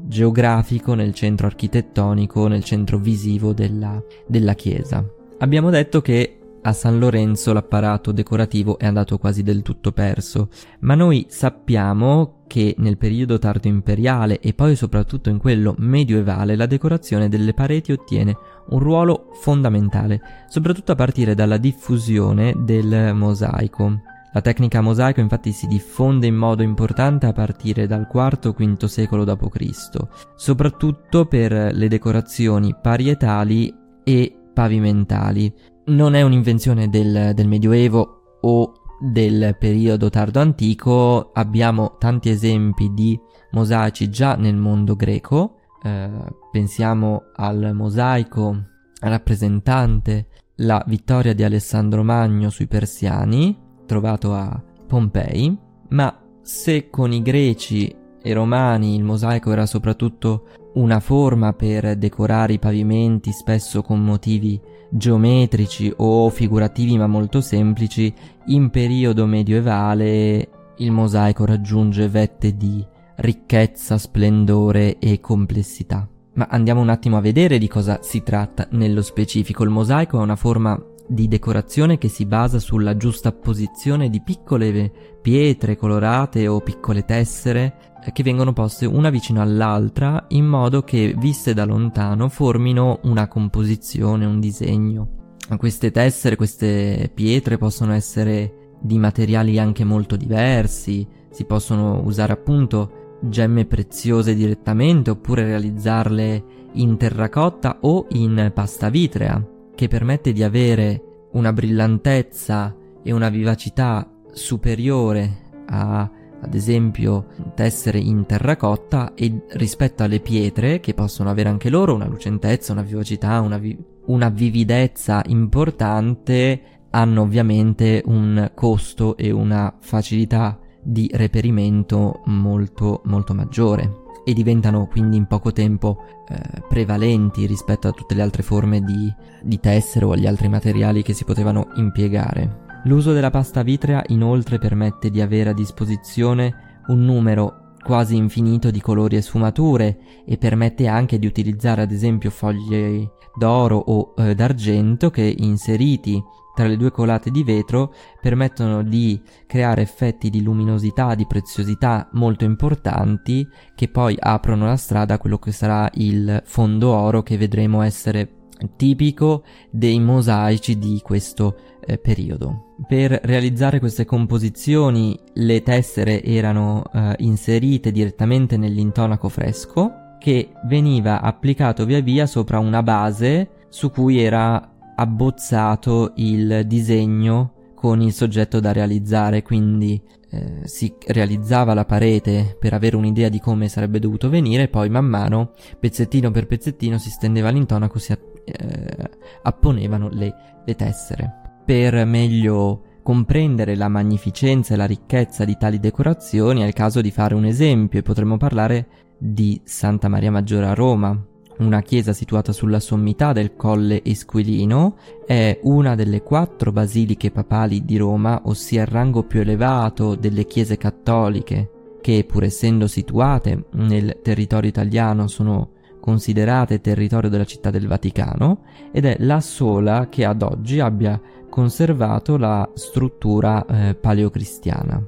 geografico, 0.07 0.95
nel 0.95 1.13
centro 1.13 1.47
architettonico, 1.47 2.47
nel 2.47 2.65
centro 2.65 2.97
visivo 2.97 3.53
della, 3.53 4.03
della 4.27 4.55
chiesa. 4.55 5.05
Abbiamo 5.41 5.69
detto 5.69 6.01
che 6.01 6.39
a 6.63 6.73
San 6.73 6.99
Lorenzo 6.99 7.53
l'apparato 7.53 8.13
decorativo 8.13 8.79
è 8.79 8.87
andato 8.87 9.19
quasi 9.19 9.43
del 9.43 9.63
tutto 9.63 9.93
perso, 9.93 10.49
ma 10.81 10.95
noi 10.95 11.27
sappiamo 11.29 12.43
che 12.47 12.75
nel 12.79 12.99
periodo 12.99 13.39
tardo 13.39 13.69
imperiale 13.69 14.39
e 14.41 14.55
poi 14.55 14.77
soprattutto 14.77 15.29
in 15.29 15.39
quello 15.39 15.75
medievale 15.79 16.55
la 16.55 16.67
decorazione 16.67 17.29
delle 17.29 17.55
pareti 17.55 17.93
ottiene 17.93 18.37
un 18.69 18.79
ruolo 18.79 19.31
fondamentale, 19.41 20.21
soprattutto 20.49 20.93
a 20.93 20.97
partire 20.97 21.35
dalla 21.35 21.57
diffusione 21.57 22.55
del 22.59 23.13
mosaico. 23.15 24.01
La 24.35 24.41
tecnica 24.41 24.81
mosaico 24.81 25.21
infatti 25.21 25.53
si 25.53 25.67
diffonde 25.67 26.27
in 26.27 26.37
modo 26.37 26.63
importante 26.63 27.27
a 27.27 27.33
partire 27.33 27.87
dal 27.87 28.09
IV-V 28.11 28.85
secolo 28.85 29.25
d.C., 29.25 29.91
soprattutto 30.37 31.27
per 31.27 31.53
le 31.53 31.89
decorazioni 31.89 32.75
parietali 32.81 33.75
e 34.03 34.35
pavimentali. 34.53 35.53
Non 35.85 36.15
è 36.15 36.23
un'invenzione 36.23 36.89
del, 36.89 37.33
del 37.35 37.49
Medioevo 37.49 38.39
o 38.41 38.73
del 39.01 39.57
periodo 39.59 40.11
tardo 40.11 40.39
antico, 40.39 41.33
abbiamo 41.33 41.97
tanti 41.99 42.29
esempi 42.29 42.93
di 42.95 43.19
mosaici 43.51 44.09
già 44.09 44.37
nel 44.37 44.55
mondo 44.55 44.95
greco, 44.95 45.57
eh, 45.83 46.09
pensiamo 46.53 47.25
al 47.35 47.73
mosaico 47.75 48.65
rappresentante 49.01 50.29
la 50.57 50.83
vittoria 50.87 51.35
di 51.35 51.43
Alessandro 51.43 52.05
Magno 52.05 52.49
sui 52.49 52.69
persiani, 52.69 53.59
trovato 53.85 54.33
a 54.35 54.63
Pompei, 54.87 55.59
ma 55.89 56.17
se 56.43 56.89
con 56.91 57.13
i 57.13 57.23
greci 57.23 57.93
e 58.23 58.33
romani 58.33 58.95
il 58.95 59.03
mosaico 59.03 59.51
era 59.51 59.67
soprattutto 59.67 60.47
una 60.75 61.01
forma 61.01 61.53
per 61.53 61.97
decorare 61.97 62.53
i 62.53 62.59
pavimenti 62.61 63.33
spesso 63.33 63.83
con 63.83 64.03
motivi 64.03 64.61
geometrici 64.93 65.93
o 65.97 66.29
figurativi 66.29 66.97
ma 66.99 67.07
molto 67.07 67.41
semplici, 67.41 68.13
in 68.47 68.71
periodo 68.71 69.27
medievale 69.27 70.49
il 70.77 70.91
mosaico 70.91 71.45
raggiunge 71.45 72.09
vette 72.09 72.57
di 72.57 72.85
ricchezza, 73.17 73.99
splendore 73.99 74.99
e 74.99 75.21
complessità. 75.21 76.07
Ma 76.35 76.47
andiamo 76.51 76.81
un 76.81 76.89
attimo 76.89 77.17
a 77.17 77.21
vedere 77.21 77.59
di 77.59 77.69
cosa 77.69 78.01
si 78.03 78.23
tratta 78.23 78.67
nello 78.71 79.03
specifico. 79.03 79.65
Il 79.65 79.71
mosaico 79.71 80.19
è 80.19 80.23
una 80.23 80.37
forma 80.37 80.81
di 81.07 81.29
decorazione 81.29 81.99
che 81.99 82.09
si 82.09 82.27
basa 82.27 82.59
sulla 82.59 82.97
giusta 82.97 83.33
posizione 83.33 84.09
di 84.09 84.21
piccole 84.23 84.91
pietre 85.21 85.77
colorate 85.77 86.49
o 86.49 86.61
piccole 86.61 87.05
tessere 87.05 87.95
eh, 88.05 88.13
che 88.13 88.23
vengono 88.23 88.53
poste 88.53 88.87
una 88.87 89.11
vicino 89.11 89.41
all'altra 89.41 90.27
in 90.29 90.47
modo 90.47 90.83
che 90.83 91.15
viste 91.19 91.55
da 91.55 91.65
lontano 91.65 92.29
formino 92.29 93.01
una 93.05 93.29
composizione, 93.29 94.25
un 94.25 94.41
disegno. 94.41 95.09
Queste 95.57 95.91
tessere, 95.91 96.37
queste 96.37 97.11
pietre 97.13 97.59
possono 97.59 97.93
essere 97.93 98.75
di 98.81 98.99
materiali 98.99 99.59
anche 99.59 99.85
molto 99.85 100.17
diversi, 100.17 101.07
si 101.31 101.45
possono 101.45 102.01
usare 102.05 102.33
appunto 102.33 103.19
gemme 103.21 103.67
preziose 103.67 104.35
direttamente 104.35 105.11
oppure 105.11 105.45
realizzarle 105.45 106.45
in 106.73 106.97
terracotta 106.97 107.79
o 107.83 108.07
in 108.13 108.51
pasta 108.55 108.89
vitrea 108.89 109.47
che 109.83 109.89
permette 109.89 110.33
di 110.33 110.45
avere 110.45 111.27
una 111.33 111.53
brillantezza 111.53 112.73
e 113.03 113.11
una 113.11 113.29
vivacità 113.31 114.09
superiore 114.33 115.51
a 115.67 116.09
ad 116.45 116.55
esempio 116.55 117.27
tessere 117.55 117.99
in 117.99 118.25
terracotta 118.27 119.15
e 119.15 119.43
rispetto 119.51 120.03
alle 120.05 120.21
pietre 120.21 120.81
che 120.81 120.95
possono 120.95 121.31
avere 121.31 121.49
anche 121.49 121.69
loro 121.69 121.95
una 121.95 122.07
lucentezza, 122.07 122.73
una 122.73 122.83
vivacità, 122.83 123.41
una, 123.41 123.59
vi- 123.59 123.77
una 124.07 124.29
vividezza 124.29 125.23
importante 125.27 126.63
hanno 126.91 127.23
ovviamente 127.23 128.03
un 128.07 128.51
costo 128.55 129.17
e 129.17 129.31
una 129.31 129.77
facilità 129.81 130.59
di 130.81 131.09
reperimento 131.13 132.23
molto 132.27 133.03
molto 133.05 133.35
maggiore 133.35 134.02
e 134.25 134.33
diventano 134.33 134.87
quindi 134.87 135.17
in 135.17 135.27
poco 135.27 135.53
tempo 135.53 135.99
eh, 136.29 136.63
prevalenti 136.69 137.47
rispetto 137.47 137.89
a 137.89 137.93
tutte 137.93 138.15
le 138.15 138.23
altre 138.23 138.43
forme 138.43 138.81
di, 138.81 139.13
di 139.43 139.59
tessere 139.61 140.05
o 140.05 140.13
agli 140.13 140.27
altri 140.27 140.49
materiali 140.49 141.03
che 141.03 141.13
si 141.13 141.25
potevano 141.25 141.69
impiegare. 141.75 142.61
L'uso 142.85 143.13
della 143.13 143.31
pasta 143.31 143.63
vitrea 143.63 144.03
inoltre 144.09 144.59
permette 144.59 145.11
di 145.11 145.21
avere 145.21 145.51
a 145.51 145.55
disposizione 145.55 146.81
un 146.89 147.05
numero 147.05 147.75
quasi 147.83 148.17
infinito 148.17 148.71
di 148.71 148.81
colori 148.81 149.17
e 149.17 149.23
sfumature 149.23 149.99
e 150.25 150.37
permette 150.37 150.87
anche 150.87 151.19
di 151.19 151.27
utilizzare 151.27 151.83
ad 151.83 151.91
esempio 151.91 152.31
foglie 152.31 153.13
d'oro 153.35 153.77
o 153.77 154.15
eh, 154.17 154.35
d'argento 154.35 155.11
che 155.11 155.35
inseriti 155.39 156.23
tra 156.55 156.67
le 156.67 156.77
due 156.77 156.91
colate 156.91 157.31
di 157.31 157.43
vetro 157.45 157.95
permettono 158.21 158.83
di 158.83 159.21
creare 159.47 159.83
effetti 159.83 160.31
di 160.31 160.43
luminosità, 160.43 161.15
di 161.15 161.27
preziosità 161.27 162.09
molto 162.13 162.45
importanti 162.45 163.47
che 163.75 163.89
poi 163.89 164.17
aprono 164.19 164.67
la 164.67 164.77
strada 164.77 165.15
a 165.15 165.19
quello 165.19 165.39
che 165.39 165.53
sarà 165.53 165.89
il 165.95 166.43
fondo 166.45 166.91
oro 166.91 167.23
che 167.23 167.37
vedremo 167.37 167.83
essere 167.83 168.41
tipico 168.77 169.43
dei 169.71 169.99
mosaici 169.99 170.79
di 170.79 171.01
questo 171.03 171.57
eh, 171.85 171.99
periodo. 171.99 172.75
Per 172.87 173.21
realizzare 173.25 173.79
queste 173.79 174.05
composizioni 174.05 175.19
le 175.35 175.63
tessere 175.63 176.23
erano 176.23 176.85
eh, 176.93 177.15
inserite 177.19 177.91
direttamente 177.91 178.57
nell'intonaco 178.57 179.29
fresco 179.29 180.17
che 180.19 180.53
veniva 180.67 181.21
applicato 181.21 181.85
via 181.85 182.01
via 182.01 182.27
sopra 182.27 182.61
una 182.61 182.83
base 182.83 183.67
su 183.69 183.91
cui 183.91 184.21
era 184.21 184.72
abbozzato 184.95 186.13
il 186.17 186.63
disegno 186.67 187.73
con 187.75 188.01
il 188.01 188.13
soggetto 188.13 188.61
da 188.61 188.73
realizzare, 188.73 189.43
quindi 189.43 190.01
eh, 190.31 190.61
si 190.65 190.95
realizzava 191.09 191.75
la 191.75 191.85
parete 191.85 192.57
per 192.59 192.75
avere 192.75 192.97
un'idea 192.97 193.29
di 193.29 193.41
come 193.41 193.69
sarebbe 193.69 193.99
dovuto 193.99 194.29
venire, 194.29 194.69
poi 194.69 194.89
man 194.89 195.05
mano, 195.05 195.53
pezzettino 195.79 196.31
per 196.31 196.47
pezzettino, 196.47 196.97
si 196.99 197.11
stendeva 197.11 197.51
l'intonaco, 197.51 197.99
si 197.99 198.13
eh, 198.13 199.11
apponevano 199.43 200.09
le, 200.11 200.35
le 200.65 200.75
tessere. 200.75 201.41
Per 201.65 202.05
meglio 202.07 202.85
comprendere 203.03 203.75
la 203.75 203.89
magnificenza 203.89 204.75
e 204.75 204.77
la 204.77 204.87
ricchezza 204.87 205.45
di 205.45 205.57
tali 205.59 205.81
decorazioni 205.81 206.63
è 206.63 206.67
il 206.67 206.73
caso 206.73 207.01
di 207.01 207.11
fare 207.11 207.35
un 207.35 207.45
esempio 207.45 207.99
e 207.99 208.03
potremmo 208.03 208.37
parlare 208.37 208.87
di 209.19 209.61
Santa 209.65 210.09
Maria 210.09 210.31
Maggiore 210.31 210.67
a 210.67 210.75
Roma, 210.75 211.21
una 211.59 211.83
chiesa 211.83 212.13
situata 212.13 212.53
sulla 212.53 212.81
sommità 212.81 213.33
del 213.33 213.55
Colle 213.55 214.03
Esquilino, 214.05 214.97
è 215.27 215.59
una 215.63 215.95
delle 215.95 216.23
quattro 216.23 216.73
basiliche 216.73 217.31
papali 217.31 217.85
di 217.85 217.97
Roma, 217.97 218.43
ossia 218.45 218.83
il 218.83 218.89
rango 218.89 219.25
più 219.25 219.41
elevato 219.41 220.15
delle 220.15 220.47
chiese 220.47 220.77
cattoliche, 220.77 221.71
che 222.01 222.25
pur 222.25 222.45
essendo 222.45 222.87
situate 222.87 223.67
nel 223.73 224.19
territorio 224.23 224.69
italiano 224.69 225.29
sono 225.29 225.71
considerate 226.01 226.81
territorio 226.81 227.31
della 227.31 227.45
città 227.45 227.71
del 227.71 227.87
Vaticano 227.87 228.65
ed 228.91 229.05
è 229.05 229.17
la 229.21 229.41
sola 229.41 230.09
che 230.09 230.25
ad 230.25 230.43
oggi 230.43 230.81
abbia 230.81 231.21
conservato 231.49 232.37
la 232.37 232.69
struttura 232.75 233.65
eh, 233.65 233.95
paleocristiana 233.95 235.07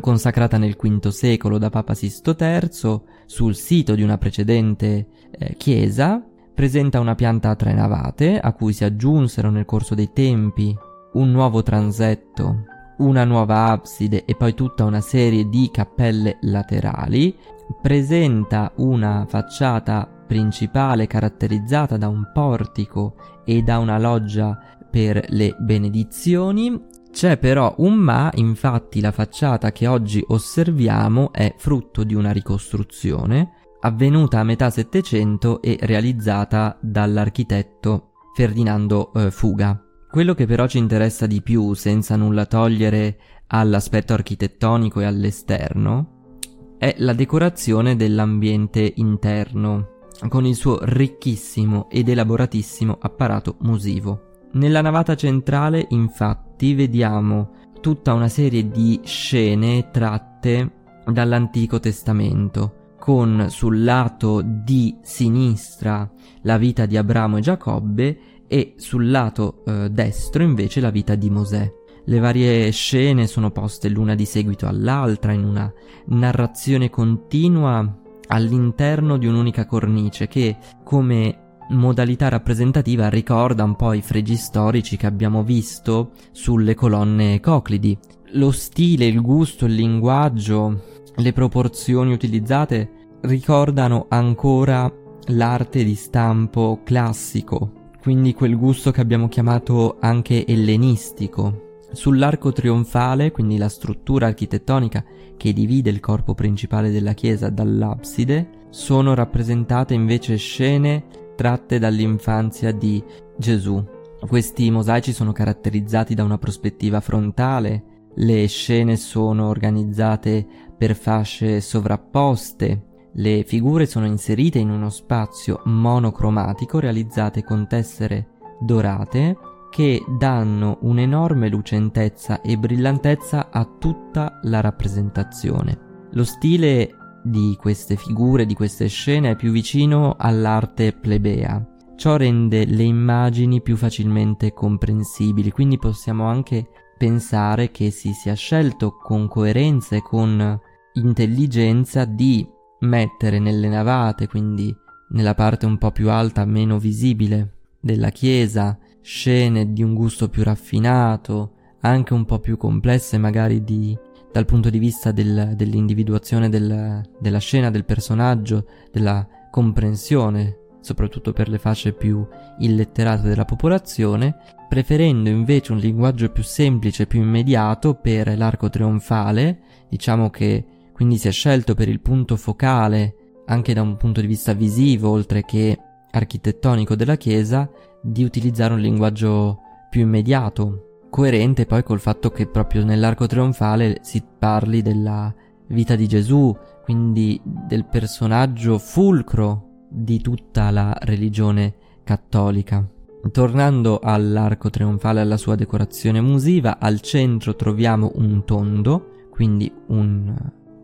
consacrata 0.00 0.58
nel 0.58 0.76
V 0.76 1.08
secolo 1.08 1.58
da 1.58 1.70
Papa 1.70 1.94
Sisto 1.94 2.36
III 2.38 3.00
sul 3.26 3.54
sito 3.54 3.94
di 3.94 4.02
una 4.02 4.18
precedente 4.18 5.06
eh, 5.30 5.54
chiesa, 5.56 6.22
presenta 6.54 7.00
una 7.00 7.14
pianta 7.14 7.50
a 7.50 7.56
tre 7.56 7.72
navate 7.72 8.38
a 8.38 8.52
cui 8.52 8.72
si 8.72 8.84
aggiunsero 8.84 9.50
nel 9.50 9.64
corso 9.64 9.94
dei 9.94 10.12
tempi 10.12 10.76
un 11.14 11.30
nuovo 11.30 11.62
transetto, 11.62 12.64
una 12.98 13.24
nuova 13.24 13.66
abside 13.66 14.24
e 14.24 14.34
poi 14.34 14.54
tutta 14.54 14.84
una 14.84 15.00
serie 15.00 15.48
di 15.48 15.70
cappelle 15.72 16.38
laterali, 16.42 17.36
presenta 17.80 18.72
una 18.76 19.24
facciata 19.28 20.08
principale 20.26 21.06
caratterizzata 21.06 21.96
da 21.96 22.08
un 22.08 22.30
portico 22.32 23.14
e 23.44 23.62
da 23.62 23.78
una 23.78 23.98
loggia 23.98 24.58
per 24.90 25.24
le 25.28 25.56
benedizioni. 25.58 26.92
C'è 27.14 27.36
però 27.36 27.72
un 27.78 27.94
ma, 27.94 28.28
infatti 28.34 29.00
la 29.00 29.12
facciata 29.12 29.70
che 29.70 29.86
oggi 29.86 30.22
osserviamo 30.26 31.32
è 31.32 31.54
frutto 31.56 32.02
di 32.02 32.12
una 32.12 32.32
ricostruzione 32.32 33.52
avvenuta 33.82 34.40
a 34.40 34.44
metà 34.44 34.68
Settecento 34.68 35.62
e 35.62 35.78
realizzata 35.80 36.76
dall'architetto 36.80 38.14
Ferdinando 38.34 39.12
eh, 39.12 39.30
Fuga. 39.30 39.80
Quello 40.10 40.34
che 40.34 40.46
però 40.46 40.66
ci 40.66 40.78
interessa 40.78 41.26
di 41.26 41.40
più, 41.40 41.72
senza 41.74 42.16
nulla 42.16 42.46
togliere 42.46 43.16
all'aspetto 43.46 44.12
architettonico 44.12 44.98
e 44.98 45.04
all'esterno, 45.04 46.32
è 46.78 46.96
la 46.98 47.12
decorazione 47.12 47.94
dell'ambiente 47.94 48.92
interno, 48.96 50.00
con 50.28 50.44
il 50.46 50.56
suo 50.56 50.80
ricchissimo 50.82 51.88
ed 51.90 52.08
elaboratissimo 52.08 52.98
apparato 53.00 53.56
musivo. 53.60 54.32
Nella 54.54 54.80
navata 54.80 55.14
centrale, 55.14 55.86
infatti, 55.90 56.43
vediamo 56.56 57.50
tutta 57.80 58.14
una 58.14 58.28
serie 58.28 58.68
di 58.70 59.00
scene 59.04 59.90
tratte 59.90 60.70
dall'Antico 61.04 61.80
Testamento, 61.80 62.94
con 62.98 63.46
sul 63.50 63.84
lato 63.84 64.40
di 64.42 64.96
sinistra 65.02 66.10
la 66.42 66.56
vita 66.56 66.86
di 66.86 66.96
Abramo 66.96 67.36
e 67.36 67.40
Giacobbe 67.42 68.18
e 68.46 68.74
sul 68.76 69.10
lato 69.10 69.62
eh, 69.66 69.90
destro 69.90 70.42
invece 70.42 70.80
la 70.80 70.90
vita 70.90 71.14
di 71.14 71.28
Mosè. 71.28 71.70
Le 72.06 72.18
varie 72.18 72.70
scene 72.70 73.26
sono 73.26 73.50
poste 73.50 73.88
l'una 73.88 74.14
di 74.14 74.24
seguito 74.24 74.66
all'altra 74.66 75.32
in 75.32 75.44
una 75.44 75.70
narrazione 76.06 76.88
continua 76.88 78.00
all'interno 78.28 79.16
di 79.18 79.26
un'unica 79.26 79.66
cornice 79.66 80.26
che, 80.28 80.56
come 80.82 81.43
modalità 81.70 82.28
rappresentativa, 82.28 83.08
ricorda 83.08 83.64
un 83.64 83.76
po' 83.76 83.92
i 83.92 84.02
fregi 84.02 84.36
storici 84.36 84.96
che 84.96 85.06
abbiamo 85.06 85.42
visto 85.42 86.12
sulle 86.32 86.74
colonne 86.74 87.40
coclidi. 87.40 87.96
Lo 88.32 88.50
stile, 88.50 89.06
il 89.06 89.20
gusto, 89.20 89.66
il 89.66 89.74
linguaggio, 89.74 90.82
le 91.16 91.32
proporzioni 91.32 92.12
utilizzate 92.12 92.90
ricordano 93.22 94.06
ancora 94.08 94.92
l'arte 95.28 95.84
di 95.84 95.94
stampo 95.94 96.80
classico, 96.84 97.92
quindi 98.00 98.34
quel 98.34 98.56
gusto 98.56 98.90
che 98.90 99.00
abbiamo 99.00 99.28
chiamato 99.28 99.96
anche 100.00 100.44
ellenistico. 100.46 101.78
Sull'arco 101.92 102.52
trionfale, 102.52 103.30
quindi 103.30 103.56
la 103.56 103.68
struttura 103.68 104.26
architettonica 104.26 105.04
che 105.36 105.52
divide 105.52 105.90
il 105.90 106.00
corpo 106.00 106.34
principale 106.34 106.90
della 106.90 107.12
chiesa 107.12 107.48
dall'abside, 107.50 108.62
sono 108.70 109.14
rappresentate 109.14 109.94
invece 109.94 110.36
scene 110.36 111.04
tratte 111.34 111.78
dall'infanzia 111.78 112.72
di 112.72 113.02
Gesù. 113.36 113.82
Questi 114.26 114.70
mosaici 114.70 115.12
sono 115.12 115.32
caratterizzati 115.32 116.14
da 116.14 116.24
una 116.24 116.38
prospettiva 116.38 117.00
frontale, 117.00 117.84
le 118.16 118.46
scene 118.46 118.96
sono 118.96 119.48
organizzate 119.48 120.46
per 120.76 120.94
fasce 120.94 121.60
sovrapposte, 121.60 123.10
le 123.14 123.44
figure 123.44 123.86
sono 123.86 124.06
inserite 124.06 124.58
in 124.58 124.70
uno 124.70 124.88
spazio 124.88 125.60
monocromatico 125.64 126.80
realizzate 126.80 127.44
con 127.44 127.66
tessere 127.68 128.28
dorate 128.60 129.36
che 129.70 130.04
danno 130.18 130.78
un'enorme 130.82 131.48
lucentezza 131.48 132.40
e 132.40 132.56
brillantezza 132.56 133.50
a 133.50 133.64
tutta 133.64 134.38
la 134.42 134.60
rappresentazione. 134.60 136.06
Lo 136.12 136.24
stile 136.24 136.94
di 137.24 137.56
queste 137.58 137.96
figure, 137.96 138.44
di 138.44 138.54
queste 138.54 138.86
scene 138.86 139.30
è 139.30 139.36
più 139.36 139.50
vicino 139.50 140.14
all'arte 140.18 140.92
plebea. 140.92 141.66
Ciò 141.96 142.16
rende 142.16 142.66
le 142.66 142.82
immagini 142.82 143.62
più 143.62 143.76
facilmente 143.76 144.52
comprensibili, 144.52 145.50
quindi 145.50 145.78
possiamo 145.78 146.26
anche 146.26 146.68
pensare 146.98 147.70
che 147.70 147.90
si 147.90 148.12
sia 148.12 148.34
scelto 148.34 148.98
con 149.02 149.26
coerenza 149.26 149.96
e 149.96 150.02
con 150.02 150.60
intelligenza 150.94 152.04
di 152.04 152.46
mettere 152.80 153.38
nelle 153.38 153.68
navate, 153.68 154.26
quindi 154.26 154.74
nella 155.10 155.34
parte 155.34 155.66
un 155.66 155.78
po' 155.78 155.92
più 155.92 156.10
alta, 156.10 156.44
meno 156.44 156.78
visibile 156.78 157.54
della 157.80 158.10
chiesa, 158.10 158.78
scene 159.00 159.72
di 159.72 159.82
un 159.82 159.94
gusto 159.94 160.28
più 160.28 160.42
raffinato, 160.42 161.52
anche 161.80 162.12
un 162.12 162.24
po' 162.24 162.38
più 162.38 162.56
complesse 162.56 163.18
magari 163.18 163.62
di, 163.62 163.96
dal 164.34 164.46
punto 164.46 164.68
di 164.68 164.80
vista 164.80 165.12
del, 165.12 165.52
dell'individuazione 165.54 166.48
del, 166.48 167.08
della 167.20 167.38
scena, 167.38 167.70
del 167.70 167.84
personaggio, 167.84 168.66
della 168.90 169.24
comprensione, 169.48 170.58
soprattutto 170.80 171.32
per 171.32 171.48
le 171.48 171.58
fasce 171.58 171.92
più 171.92 172.26
illetterate 172.58 173.28
della 173.28 173.44
popolazione, 173.44 174.34
preferendo 174.68 175.28
invece 175.28 175.70
un 175.70 175.78
linguaggio 175.78 176.30
più 176.30 176.42
semplice, 176.42 177.06
più 177.06 177.22
immediato 177.22 177.94
per 177.94 178.36
l'arco 178.36 178.68
trionfale, 178.70 179.60
diciamo 179.88 180.30
che 180.30 180.64
quindi 180.92 181.16
si 181.16 181.28
è 181.28 181.30
scelto 181.30 181.74
per 181.74 181.88
il 181.88 182.00
punto 182.00 182.34
focale, 182.34 183.14
anche 183.46 183.72
da 183.72 183.82
un 183.82 183.96
punto 183.96 184.20
di 184.20 184.26
vista 184.26 184.52
visivo, 184.52 185.10
oltre 185.10 185.44
che 185.44 185.78
architettonico 186.10 186.96
della 186.96 187.16
chiesa, 187.16 187.70
di 188.02 188.24
utilizzare 188.24 188.74
un 188.74 188.80
linguaggio 188.80 189.60
più 189.88 190.00
immediato, 190.00 190.83
coerente 191.14 191.64
poi 191.64 191.84
col 191.84 192.00
fatto 192.00 192.30
che 192.32 192.48
proprio 192.48 192.84
nell'arco 192.84 193.28
trionfale 193.28 193.98
si 194.02 194.20
parli 194.36 194.82
della 194.82 195.32
vita 195.68 195.94
di 195.94 196.08
Gesù, 196.08 196.52
quindi 196.82 197.40
del 197.44 197.84
personaggio 197.84 198.78
fulcro 198.78 199.84
di 199.88 200.20
tutta 200.20 200.72
la 200.72 200.92
religione 201.02 201.74
cattolica. 202.02 202.84
Tornando 203.30 204.00
all'arco 204.02 204.70
trionfale 204.70 205.20
e 205.20 205.22
alla 205.22 205.36
sua 205.36 205.54
decorazione 205.54 206.20
musiva, 206.20 206.80
al 206.80 207.00
centro 207.00 207.54
troviamo 207.54 208.10
un 208.16 208.44
tondo, 208.44 209.28
quindi 209.30 209.72
un 209.86 210.34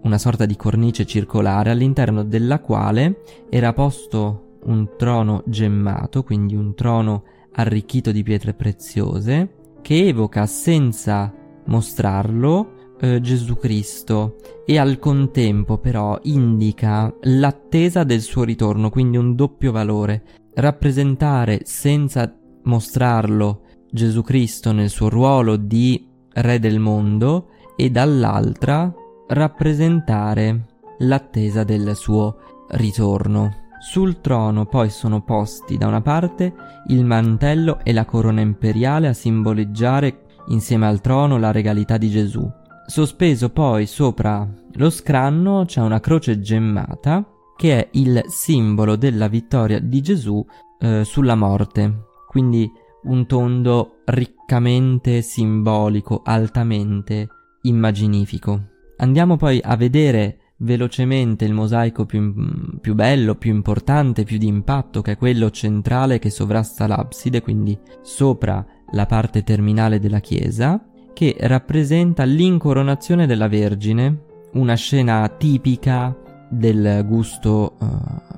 una 0.03 0.17
sorta 0.17 0.47
di 0.47 0.55
cornice 0.55 1.07
circolare 1.07 1.71
all'interno 1.71 2.23
della 2.23 2.61
quale 2.61 3.23
era 3.51 3.73
posto 3.73 4.59
un 4.63 4.91
trono 4.97 5.43
gemmato, 5.47 6.23
quindi 6.23 6.55
un 6.55 6.75
trono 6.75 7.25
arricchito 7.53 8.13
di 8.13 8.23
pietre 8.23 8.55
preziose, 8.55 9.60
che 9.81 10.09
evoca 10.09 10.47
senza 10.47 11.33
mostrarlo 11.67 12.97
eh, 13.01 13.21
Gesù 13.21 13.57
Cristo 13.57 14.37
e 14.67 14.79
al 14.79 14.99
contempo 14.99 15.79
però 15.79 16.19
indica 16.23 17.13
l'attesa 17.23 18.05
del 18.05 18.21
suo 18.21 18.45
ritorno, 18.45 18.91
quindi 18.91 19.17
un 19.17 19.35
doppio 19.35 19.73
valore. 19.73 20.23
Rappresentare 20.55 21.61
senza 21.65 22.33
mostrarlo 22.65 23.63
Gesù 23.91 24.23
Cristo 24.23 24.73
nel 24.73 24.91
suo 24.91 25.09
ruolo 25.09 25.57
di 25.57 26.07
re 26.33 26.59
del 26.59 26.79
mondo 26.79 27.49
e 27.77 27.91
dall'altra 27.91 28.93
rappresentare 29.29 30.67
l'attesa 30.99 31.65
del 31.65 31.97
suo 31.97 32.37
ritorno. 32.71 33.69
Sul 33.81 34.21
trono 34.21 34.67
poi 34.67 34.91
sono 34.91 35.23
posti 35.23 35.79
da 35.79 35.87
una 35.87 36.03
parte 36.03 36.53
il 36.89 37.03
mantello 37.03 37.81
e 37.83 37.95
la 37.95 38.05
corona 38.05 38.43
imperiale 38.43 39.09
a 39.09 39.15
simboleggiare 39.15 40.27
insieme 40.49 40.87
al 40.87 41.01
trono 41.01 41.39
la 41.39 41.51
regalità 41.51 41.97
di 41.97 42.11
Gesù. 42.11 42.47
Sospeso 42.87 43.49
poi 43.49 43.87
sopra 43.87 44.47
lo 44.75 44.91
scranno 44.91 45.65
c'è 45.65 45.81
una 45.81 45.99
croce 45.99 46.41
gemmata 46.41 47.27
che 47.57 47.79
è 47.79 47.89
il 47.93 48.23
simbolo 48.27 48.97
della 48.97 49.29
vittoria 49.29 49.81
di 49.81 50.03
Gesù 50.03 50.45
eh, 50.79 51.03
sulla 51.05 51.35
morte. 51.35 52.09
Quindi 52.29 52.71
un 53.05 53.27
tondo 53.27 54.03
riccamente 54.05 55.23
simbolico, 55.23 56.21
altamente 56.23 57.29
immaginifico. 57.63 58.61
Andiamo 58.99 59.37
poi 59.37 59.59
a 59.63 59.75
vedere 59.77 60.40
velocemente 60.61 61.45
il 61.45 61.53
mosaico 61.53 62.07
più, 62.07 62.35
più, 62.81 62.95
bello, 62.95 63.35
più 63.35 63.53
importante, 63.55 64.25
più 64.25 64.39
di 64.39 64.47
impatto, 64.47 65.03
che 65.03 65.13
è 65.13 65.17
quello 65.17 65.51
centrale 65.51 66.19
che 66.19 66.31
sovrasta 66.31 66.87
l'abside, 66.87 67.43
quindi 67.43 67.79
sopra 68.03 68.65
la 68.93 69.07
parte 69.07 69.43
terminale 69.43 69.99
della 69.99 70.21
chiesa, 70.21 70.83
che 71.13 71.37
rappresenta 71.41 72.25
l'incoronazione 72.25 73.27
della 73.27 73.49
Vergine, 73.49 74.25
una 74.53 74.75
scena 74.75 75.29
tipica 75.29 76.17
del 76.49 77.05
gusto 77.07 77.77
uh, 77.79 77.87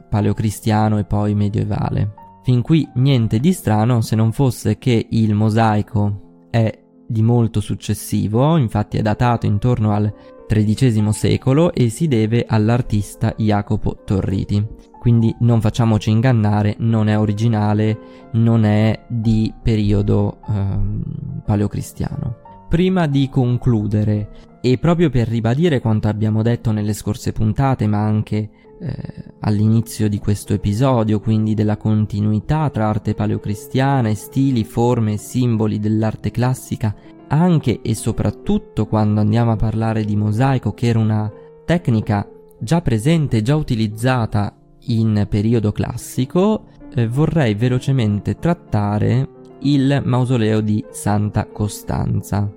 paleocristiano 0.09 0.99
e 0.99 1.05
poi 1.05 1.35
medievale. 1.35 2.15
Fin 2.43 2.61
qui 2.61 2.87
niente 2.95 3.39
di 3.39 3.53
strano 3.53 4.01
se 4.01 4.17
non 4.17 4.33
fosse 4.33 4.77
che 4.77 5.07
il 5.11 5.35
mosaico 5.35 6.47
è 6.51 6.82
di 7.13 7.23
molto 7.23 7.61
successivo, 7.61 8.57
infatti 8.57 8.97
è 8.97 9.03
datato 9.03 9.47
intorno 9.47 9.93
al 9.93 10.13
XIII 10.49 11.13
secolo 11.13 11.73
e 11.73 11.89
si 11.89 12.09
deve 12.09 12.45
all'artista 12.49 13.35
Jacopo 13.37 14.03
Torriti. 14.05 14.67
Quindi 14.99 15.35
non 15.41 15.61
facciamoci 15.61 16.11
ingannare, 16.11 16.77
non 16.79 17.09
è 17.09 17.19
originale, 17.19 17.99
non 18.33 18.65
è 18.65 19.05
di 19.09 19.53
periodo 19.63 20.39
ehm, 20.49 21.43
paleocristiano. 21.45 22.37
Prima 22.69 23.07
di 23.07 23.29
concludere, 23.29 24.31
e 24.65 24.79
proprio 24.79 25.11
per 25.11 25.27
ribadire 25.27 25.81
quanto 25.81 26.07
abbiamo 26.07 26.41
detto 26.41 26.71
nelle 26.71 26.93
scorse 26.93 27.33
puntate, 27.33 27.89
ma 27.89 27.99
anche 27.99 28.49
eh, 28.83 29.25
all'inizio 29.41 30.09
di 30.09 30.19
questo 30.19 30.55
episodio, 30.55 31.21
quindi 31.21 31.55
della 31.55 31.77
continuità 31.77 32.69
tra 32.71 32.89
arte 32.89 33.15
paleocristiana 33.15 34.09
e 34.09 34.17
stili, 34.17 34.65
forme 34.65 35.13
e 35.13 35.19
simboli 35.19 35.79
dell'arte 35.79 36.33
classica, 36.33 36.93
anche 37.29 37.81
e 37.81 37.95
soprattutto 37.95 38.87
quando 38.87 39.21
andiamo 39.21 39.53
a 39.53 39.57
parlare 39.57 40.05
di 40.05 40.17
mosaico, 40.17 40.75
che 40.75 40.89
era 40.89 40.99
una 40.99 41.31
tecnica 41.65 42.29
già 42.59 42.83
presente, 42.83 43.41
già 43.43 43.55
utilizzata 43.55 44.57
in 44.87 45.27
periodo 45.29 45.71
classico, 45.71 46.65
eh, 46.93 47.07
vorrei 47.07 47.55
velocemente 47.55 48.35
trattare 48.35 49.29
il 49.61 50.03
mausoleo 50.05 50.61
di 50.61 50.85
Santa 50.91 51.47
Costanza, 51.47 52.53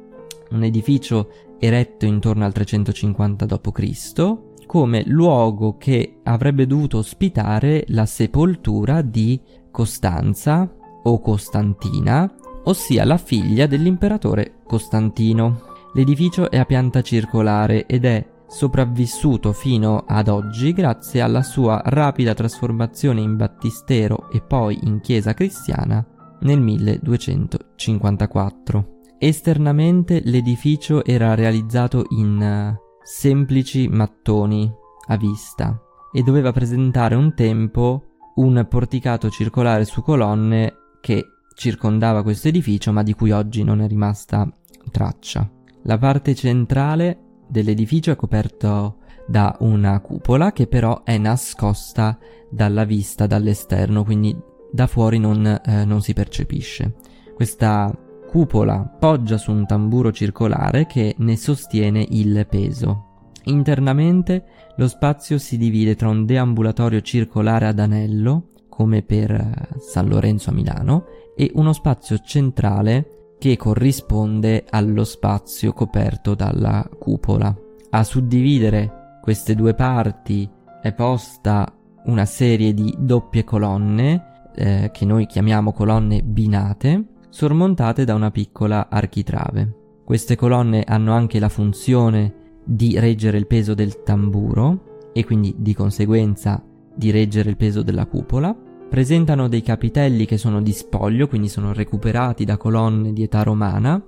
un 0.50 0.64
edificio 0.64 1.30
eretto 1.60 2.06
intorno 2.06 2.46
al 2.46 2.52
350 2.52 3.46
d.C., 3.46 4.38
come 4.65 5.04
luogo 5.06 5.78
che 5.78 6.19
avrebbe 6.23 6.65
dovuto 6.67 6.97
ospitare 6.97 7.86
la 7.89 8.06
sepoltura 8.06 9.01
di 9.01 9.39
Costanza 9.71 10.69
o 11.04 11.19
Costantina, 11.19 12.34
ossia 12.63 13.06
la 13.06 13.17
figlia 13.17 13.67
dell'imperatore 13.67 14.56
Costantino. 14.65 15.73
L'edificio 15.93 16.49
è 16.49 16.58
a 16.58 16.65
pianta 16.65 17.01
circolare 17.01 17.86
ed 17.86 18.06
è 18.06 18.25
sopravvissuto 18.47 19.54
fino 19.54 20.04
ad 20.08 20.28
oggi 20.28 20.73
grazie 20.73 21.21
alla 21.21 21.43
sua 21.43 21.82
rapida 21.86 22.34
trasformazione 22.34 23.21
in 23.21 23.36
battistero 23.36 24.32
e 24.32 24.41
poi 24.41 24.80
in 24.84 25.01
chiesa 25.01 25.34
cristiana 25.34 26.06
nel 26.41 26.60
1254. 26.60 28.93
Esternamente 29.17 30.21
l'edificio 30.23 31.04
era 31.04 31.34
realizzato 31.36 32.06
in 32.10 32.78
semplici 33.06 33.88
mattoni 33.88 34.70
a 35.08 35.15
vista 35.15 35.80
e 36.12 36.24
doveva 36.24 36.52
presentare 36.52 37.13
un 37.13 37.36
tempo 37.36 38.04
un 38.36 38.65
porticato 38.68 39.30
circolare 39.30 39.86
su 39.86 40.02
colonne 40.02 40.74
che 41.02 41.24
circondava 41.54 42.24
questo 42.24 42.48
edificio 42.48 42.91
ma 42.91 43.04
di 43.04 43.13
cui 43.13 43.30
oggi 43.30 43.63
non 43.63 43.82
è 43.82 43.88
rimasta 43.88 44.52
traccia. 44.91 45.48
La 45.84 46.00
parte 46.00 46.34
centrale 46.34 47.44
dell'edificio 47.48 48.12
è 48.12 48.15
coperto 48.15 48.98
da 49.28 49.56
una 49.60 50.00
cupola 50.00 50.52
che 50.52 50.65
però 50.65 51.04
è 51.04 51.18
nascosta 51.20 52.18
dalla 52.50 52.86
vista 52.86 53.28
dall'esterno, 53.28 54.04
quindi 54.04 54.36
da 54.72 54.88
fuori 54.88 55.20
non, 55.20 55.46
eh, 55.46 55.86
non 55.86 56.02
si 56.02 56.13
percepisce. 56.13 56.96
Questa 57.36 57.96
cupola 58.36 58.80
poggia 59.00 59.38
su 59.38 59.54
un 59.54 59.65
tamburo 59.65 60.12
circolare 60.12 60.88
che 60.88 61.15
ne 61.19 61.38
sostiene 61.38 62.06
il 62.10 62.45
peso. 62.50 63.30
Internamente 63.45 64.43
lo 64.76 64.89
spazio 64.89 65.38
si 65.38 65.58
divide 65.58 65.95
tra 65.95 66.10
un 66.10 66.26
deambulatorio 66.26 67.00
circolare 67.00 67.65
ad 67.65 67.80
anello, 67.80 68.48
come 68.67 69.04
per 69.04 69.32
eh, 69.32 69.80
San 69.80 70.10
Lorenzo 70.10 70.50
a 70.50 70.54
Milano, 70.54 71.06
e 71.34 71.50
uno 71.54 71.71
spazio 71.71 72.17
centrale 72.17 73.36
che 73.39 73.56
corrisponde 73.56 74.65
allo 74.69 75.06
spazio 75.06 75.71
coperto 75.71 76.36
dalla 76.36 76.86
cupola. 77.00 77.56
A 77.91 78.04
suddividere 78.04 79.19
queste 79.21 79.56
due 79.56 79.76
parti 79.76 80.45
è 80.82 80.91
posta 80.91 81.74
una 82.08 82.26
serie 82.26 82.74
di 82.74 82.93
doppie 83.00 83.45
colonne 83.45 84.50
eh, 84.54 84.89
che 84.91 85.06
noi 85.06 85.26
chiamiamo 85.26 85.71
colonne 85.71 86.21
binate, 86.21 87.14
sormontate 87.36 88.06
da 88.06 88.13
una 88.13 88.32
piccola 88.32 88.88
architrave. 88.89 90.00
Queste 90.06 90.38
colonne 90.38 90.86
hanno 90.88 91.12
anche 91.12 91.38
la 91.38 91.50
funzione 91.50 92.62
di 92.63 92.98
reggere 92.98 93.38
il 93.38 93.45
peso 93.45 93.74
del 93.74 94.04
tamburo 94.04 95.10
e 95.12 95.26
quindi 95.26 95.54
di 95.58 95.74
conseguenza 95.74 96.63
di 96.95 97.12
reggere 97.12 97.50
il 97.50 97.58
peso 97.58 97.82
della 97.82 98.06
cupola. 98.06 98.56
Presentano 98.89 99.50
dei 99.50 99.62
capitelli 99.62 100.24
che 100.24 100.38
sono 100.38 100.62
di 100.62 100.71
spoglio, 100.71 101.28
quindi 101.28 101.50
sono 101.50 101.74
recuperati 101.74 102.45
da 102.45 102.56
colonne 102.56 103.12
di 103.12 103.24
età 103.24 103.43
romana. 103.43 104.02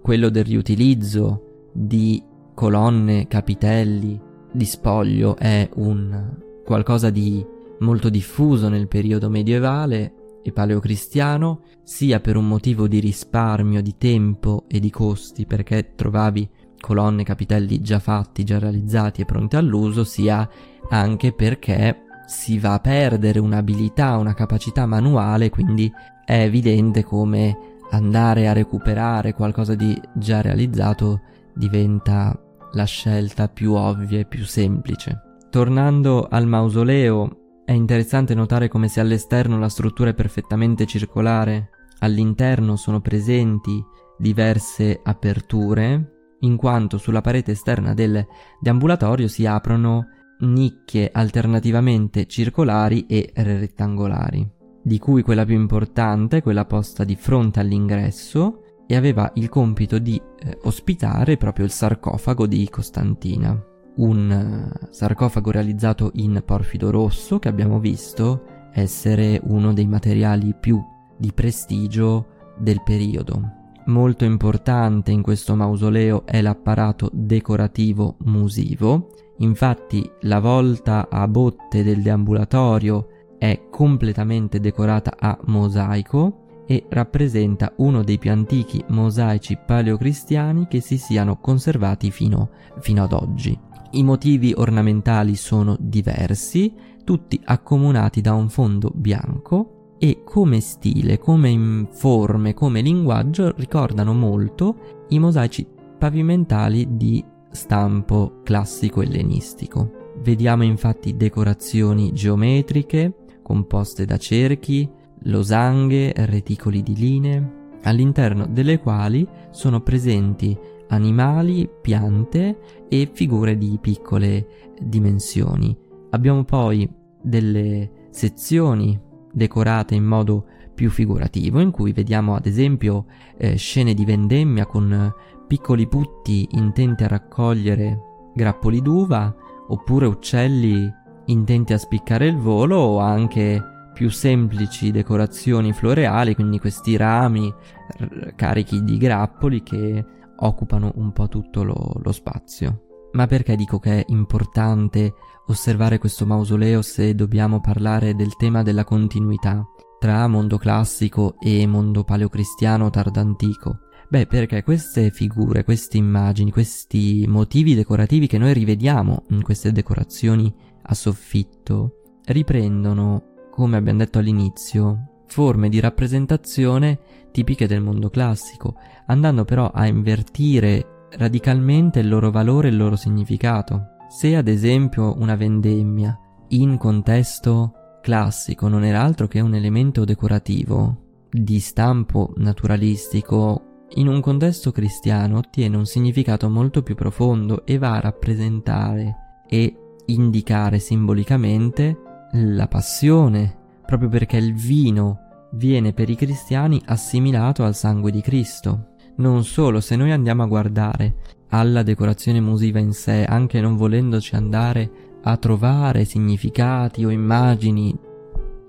Quello 0.00 0.30
del 0.30 0.44
riutilizzo 0.44 1.68
di 1.70 2.24
colonne, 2.54 3.26
capitelli 3.26 4.18
di 4.50 4.64
spoglio 4.64 5.36
è 5.36 5.68
un 5.74 6.34
qualcosa 6.64 7.10
di 7.10 7.44
molto 7.80 8.08
diffuso 8.08 8.70
nel 8.70 8.88
periodo 8.88 9.28
medievale 9.28 10.14
e 10.48 10.52
paleocristiano, 10.52 11.62
sia 11.82 12.20
per 12.20 12.36
un 12.36 12.48
motivo 12.48 12.88
di 12.88 12.98
risparmio 12.98 13.80
di 13.80 13.96
tempo 13.96 14.64
e 14.68 14.80
di 14.80 14.90
costi, 14.90 15.46
perché 15.46 15.94
trovavi 15.94 16.48
colonne 16.80 17.24
capitelli 17.24 17.80
già 17.80 17.98
fatti, 17.98 18.44
già 18.44 18.58
realizzati 18.58 19.22
e 19.22 19.24
pronti 19.24 19.56
all'uso, 19.56 20.04
sia 20.04 20.48
anche 20.90 21.32
perché 21.32 22.02
si 22.26 22.58
va 22.58 22.74
a 22.74 22.80
perdere 22.80 23.38
un'abilità, 23.38 24.16
una 24.16 24.34
capacità 24.34 24.84
manuale, 24.86 25.50
quindi 25.50 25.90
è 26.24 26.42
evidente 26.42 27.02
come 27.04 27.76
andare 27.90 28.48
a 28.48 28.52
recuperare 28.52 29.32
qualcosa 29.32 29.74
di 29.74 29.98
già 30.12 30.42
realizzato 30.42 31.22
diventa 31.54 32.38
la 32.72 32.84
scelta 32.84 33.48
più 33.48 33.72
ovvia 33.72 34.18
e 34.18 34.26
più 34.26 34.44
semplice. 34.44 35.22
Tornando 35.50 36.28
al 36.28 36.46
mausoleo, 36.46 37.47
è 37.68 37.72
interessante 37.72 38.34
notare 38.34 38.68
come 38.68 38.88
se 38.88 38.98
all'esterno 38.98 39.58
la 39.58 39.68
struttura 39.68 40.08
è 40.08 40.14
perfettamente 40.14 40.86
circolare, 40.86 41.68
all'interno 41.98 42.76
sono 42.76 43.02
presenti 43.02 43.84
diverse 44.16 44.98
aperture, 45.04 46.36
in 46.40 46.56
quanto 46.56 46.96
sulla 46.96 47.20
parete 47.20 47.50
esterna 47.50 47.92
del 47.92 48.26
deambulatorio 48.58 49.28
si 49.28 49.44
aprono 49.44 50.06
nicchie 50.38 51.10
alternativamente 51.12 52.24
circolari 52.24 53.04
e 53.04 53.32
rettangolari, 53.34 54.50
di 54.82 54.98
cui 54.98 55.20
quella 55.20 55.44
più 55.44 55.56
importante, 55.56 56.40
quella 56.40 56.64
posta 56.64 57.04
di 57.04 57.16
fronte 57.16 57.60
all'ingresso, 57.60 58.62
e 58.86 58.96
aveva 58.96 59.30
il 59.34 59.50
compito 59.50 59.98
di 59.98 60.16
eh, 60.16 60.56
ospitare 60.62 61.36
proprio 61.36 61.66
il 61.66 61.70
sarcofago 61.70 62.46
di 62.46 62.66
Costantina 62.70 63.67
un 63.98 64.30
eh, 64.30 64.88
sarcofago 64.90 65.50
realizzato 65.50 66.10
in 66.14 66.42
porfido 66.44 66.90
rosso 66.90 67.38
che 67.38 67.48
abbiamo 67.48 67.78
visto 67.78 68.42
essere 68.72 69.40
uno 69.44 69.72
dei 69.72 69.86
materiali 69.86 70.54
più 70.58 70.82
di 71.16 71.32
prestigio 71.32 72.26
del 72.58 72.82
periodo. 72.82 73.56
Molto 73.86 74.24
importante 74.24 75.10
in 75.10 75.22
questo 75.22 75.54
mausoleo 75.54 76.26
è 76.26 76.42
l'apparato 76.42 77.08
decorativo 77.12 78.16
musivo, 78.24 79.10
infatti 79.38 80.08
la 80.22 80.40
volta 80.40 81.08
a 81.10 81.26
botte 81.26 81.82
del 81.82 82.02
deambulatorio 82.02 83.08
è 83.38 83.68
completamente 83.70 84.60
decorata 84.60 85.14
a 85.18 85.38
mosaico 85.46 86.44
e 86.66 86.84
rappresenta 86.90 87.72
uno 87.76 88.02
dei 88.04 88.18
più 88.18 88.30
antichi 88.30 88.84
mosaici 88.88 89.58
paleocristiani 89.64 90.66
che 90.68 90.80
si 90.80 90.98
siano 90.98 91.38
conservati 91.38 92.10
fino, 92.10 92.50
fino 92.80 93.04
ad 93.04 93.12
oggi. 93.12 93.58
I 93.90 94.02
motivi 94.02 94.52
ornamentali 94.54 95.34
sono 95.34 95.74
diversi, 95.80 96.74
tutti 97.04 97.40
accomunati 97.42 98.20
da 98.20 98.34
un 98.34 98.50
fondo 98.50 98.92
bianco 98.94 99.94
e 99.98 100.22
come 100.24 100.60
stile, 100.60 101.18
come 101.18 101.88
forme, 101.92 102.52
come 102.52 102.82
linguaggio 102.82 103.54
ricordano 103.56 104.12
molto 104.12 105.06
i 105.08 105.18
mosaici 105.18 105.66
pavimentali 105.98 106.96
di 106.96 107.24
stampo 107.50 108.40
classico 108.44 109.00
ellenistico. 109.00 109.90
Vediamo 110.22 110.64
infatti 110.64 111.16
decorazioni 111.16 112.12
geometriche 112.12 113.14
composte 113.42 114.04
da 114.04 114.18
cerchi, 114.18 114.86
losanghe, 115.22 116.12
reticoli 116.14 116.82
di 116.82 116.94
linee, 116.94 117.52
all'interno 117.84 118.46
delle 118.46 118.78
quali 118.80 119.26
sono 119.50 119.80
presenti 119.80 120.56
animali, 120.88 121.68
piante 121.80 122.86
e 122.88 123.10
figure 123.12 123.56
di 123.56 123.78
piccole 123.80 124.72
dimensioni. 124.80 125.76
Abbiamo 126.10 126.44
poi 126.44 126.88
delle 127.22 128.08
sezioni 128.10 128.98
decorate 129.32 129.94
in 129.94 130.04
modo 130.04 130.46
più 130.74 130.90
figurativo 130.90 131.60
in 131.60 131.70
cui 131.70 131.92
vediamo 131.92 132.34
ad 132.34 132.46
esempio 132.46 133.06
eh, 133.36 133.56
scene 133.56 133.94
di 133.94 134.04
vendemmia 134.04 134.66
con 134.66 135.12
piccoli 135.46 135.88
putti 135.88 136.46
intenti 136.52 137.02
a 137.02 137.08
raccogliere 137.08 138.00
grappoli 138.34 138.80
d'uva 138.80 139.34
oppure 139.68 140.06
uccelli 140.06 140.90
intenti 141.26 141.72
a 141.72 141.78
spiccare 141.78 142.26
il 142.26 142.36
volo 142.36 142.76
o 142.76 142.98
anche 142.98 143.62
più 143.92 144.08
semplici 144.10 144.92
decorazioni 144.92 145.72
floreali, 145.72 146.36
quindi 146.36 146.60
questi 146.60 146.96
rami 146.96 147.52
r- 147.98 148.32
carichi 148.36 148.84
di 148.84 148.96
grappoli 148.96 149.62
che 149.64 150.04
occupano 150.40 150.92
un 150.96 151.12
po' 151.12 151.28
tutto 151.28 151.62
lo, 151.62 151.94
lo 152.02 152.12
spazio. 152.12 152.82
Ma 153.12 153.26
perché 153.26 153.56
dico 153.56 153.78
che 153.78 154.00
è 154.00 154.04
importante 154.08 155.14
osservare 155.46 155.98
questo 155.98 156.26
mausoleo 156.26 156.82
se 156.82 157.14
dobbiamo 157.14 157.60
parlare 157.60 158.14
del 158.14 158.36
tema 158.36 158.62
della 158.62 158.84
continuità 158.84 159.66
tra 159.98 160.28
mondo 160.28 160.58
classico 160.58 161.36
e 161.40 161.66
mondo 161.66 162.04
paleocristiano 162.04 162.90
tardantico? 162.90 163.80
Beh, 164.10 164.26
perché 164.26 164.62
queste 164.62 165.10
figure, 165.10 165.64
queste 165.64 165.98
immagini, 165.98 166.50
questi 166.50 167.26
motivi 167.28 167.74
decorativi 167.74 168.26
che 168.26 168.38
noi 168.38 168.54
rivediamo 168.54 169.24
in 169.30 169.42
queste 169.42 169.70
decorazioni 169.72 170.54
a 170.82 170.94
soffitto 170.94 172.20
riprendono, 172.24 173.22
come 173.50 173.76
abbiamo 173.76 173.98
detto 173.98 174.18
all'inizio, 174.18 175.17
forme 175.28 175.68
di 175.68 175.78
rappresentazione 175.78 176.98
tipiche 177.30 177.66
del 177.66 177.80
mondo 177.80 178.10
classico, 178.10 178.74
andando 179.06 179.44
però 179.44 179.70
a 179.70 179.86
invertire 179.86 181.06
radicalmente 181.12 182.00
il 182.00 182.08
loro 182.08 182.30
valore 182.30 182.68
e 182.68 182.70
il 182.70 182.76
loro 182.76 182.96
significato. 182.96 183.96
Se 184.08 184.34
ad 184.34 184.48
esempio 184.48 185.14
una 185.18 185.36
vendemmia 185.36 186.18
in 186.48 186.76
contesto 186.78 187.72
classico 188.00 188.68
non 188.68 188.84
era 188.84 189.02
altro 189.02 189.26
che 189.28 189.40
un 189.40 189.54
elemento 189.54 190.04
decorativo 190.04 191.26
di 191.30 191.60
stampo 191.60 192.32
naturalistico, 192.36 193.62
in 193.96 194.08
un 194.08 194.20
contesto 194.20 194.70
cristiano 194.70 195.38
ottiene 195.38 195.76
un 195.76 195.86
significato 195.86 196.48
molto 196.48 196.82
più 196.82 196.94
profondo 196.94 197.64
e 197.64 197.78
va 197.78 197.96
a 197.96 198.00
rappresentare 198.00 199.42
e 199.46 199.74
indicare 200.06 200.78
simbolicamente 200.78 201.96
la 202.32 202.66
passione, 202.66 203.57
proprio 203.88 204.10
perché 204.10 204.36
il 204.36 204.52
vino 204.52 205.46
viene 205.52 205.94
per 205.94 206.10
i 206.10 206.14
cristiani 206.14 206.78
assimilato 206.84 207.64
al 207.64 207.74
sangue 207.74 208.10
di 208.10 208.20
Cristo. 208.20 208.96
Non 209.16 209.44
solo, 209.44 209.80
se 209.80 209.96
noi 209.96 210.12
andiamo 210.12 210.42
a 210.42 210.46
guardare 210.46 211.14
alla 211.48 211.82
decorazione 211.82 212.38
musiva 212.38 212.78
in 212.80 212.92
sé, 212.92 213.24
anche 213.24 213.62
non 213.62 213.76
volendoci 213.76 214.34
andare 214.34 214.90
a 215.22 215.34
trovare 215.38 216.04
significati 216.04 217.02
o 217.02 217.08
immagini 217.08 217.98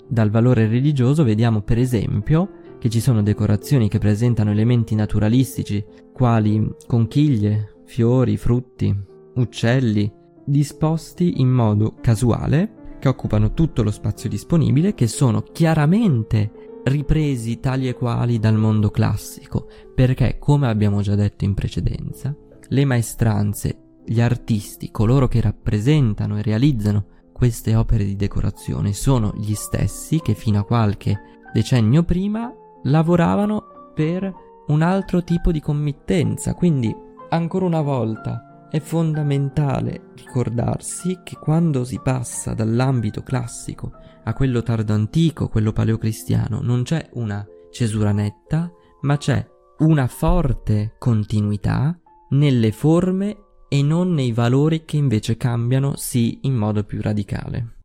dal 0.07 0.29
valore 0.29 0.67
religioso, 0.67 1.25
vediamo 1.25 1.63
per 1.63 1.79
esempio 1.79 2.51
che 2.79 2.89
ci 2.89 3.01
sono 3.01 3.21
decorazioni 3.21 3.89
che 3.89 3.99
presentano 3.99 4.51
elementi 4.51 4.95
naturalistici, 4.95 5.83
quali 6.13 6.65
conchiglie, 6.87 7.73
fiori, 7.83 8.37
frutti, 8.37 8.97
uccelli, 9.35 10.09
disposti 10.45 11.41
in 11.41 11.49
modo 11.49 11.95
casuale, 11.99 12.77
che 12.99 13.07
occupano 13.07 13.53
tutto 13.53 13.81
lo 13.81 13.91
spazio 13.91 14.29
disponibile, 14.29 14.93
che 14.93 15.07
sono 15.07 15.41
chiaramente 15.41 16.81
ripresi 16.83 17.59
tali 17.59 17.87
e 17.87 17.93
quali 17.93 18.39
dal 18.39 18.55
mondo 18.55 18.91
classico, 18.91 19.67
perché, 19.95 20.37
come 20.37 20.67
abbiamo 20.67 21.01
già 21.01 21.15
detto 21.15 21.45
in 21.45 21.53
precedenza, 21.53 22.35
le 22.67 22.85
maestranze, 22.85 23.77
gli 24.05 24.21
artisti, 24.21 24.91
coloro 24.91 25.27
che 25.27 25.41
rappresentano 25.41 26.37
e 26.37 26.41
realizzano 26.41 27.05
queste 27.31 27.75
opere 27.75 28.03
di 28.03 28.15
decorazione 28.15 28.91
sono 28.91 29.33
gli 29.37 29.53
stessi 29.53 30.19
che 30.19 30.33
fino 30.33 30.59
a 30.59 30.65
qualche 30.65 31.19
decennio 31.53 32.03
prima 32.03 32.53
lavoravano 32.83 33.91
per 33.93 34.31
un 34.67 34.81
altro 34.81 35.23
tipo 35.23 35.51
di 35.51 35.61
committenza, 35.61 36.53
quindi 36.53 36.93
ancora 37.29 37.65
una 37.65 37.81
volta 37.81 38.48
è 38.69 38.79
fondamentale 38.79 40.11
ricordarsi 40.15 41.19
che 41.23 41.37
quando 41.37 41.83
si 41.83 41.99
passa 41.99 42.53
dall'ambito 42.53 43.23
classico 43.23 43.91
a 44.23 44.33
quello 44.33 44.61
tardo 44.61 44.93
antico, 44.93 45.47
quello 45.47 45.73
paleocristiano, 45.73 46.59
non 46.61 46.83
c'è 46.83 47.09
una 47.13 47.45
cesura 47.71 48.11
netta, 48.11 48.71
ma 49.01 49.17
c'è 49.17 49.45
una 49.79 50.07
forte 50.07 50.95
continuità 50.99 51.99
nelle 52.29 52.71
forme 52.71 53.37
e 53.67 53.81
non 53.81 54.13
nei 54.13 54.31
valori 54.31 54.85
che 54.85 54.97
invece 54.97 55.37
cambiano 55.37 55.95
sì 55.95 56.39
in 56.43 56.53
modo 56.53 56.83
più 56.83 57.01
radicale. 57.01 57.77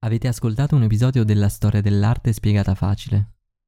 Avete 0.00 0.28
ascoltato 0.28 0.76
un 0.76 0.82
episodio 0.82 1.24
della 1.24 1.48
storia 1.48 1.80
dell'arte 1.80 2.32
spiegata 2.32 2.74
facile, 2.74 3.35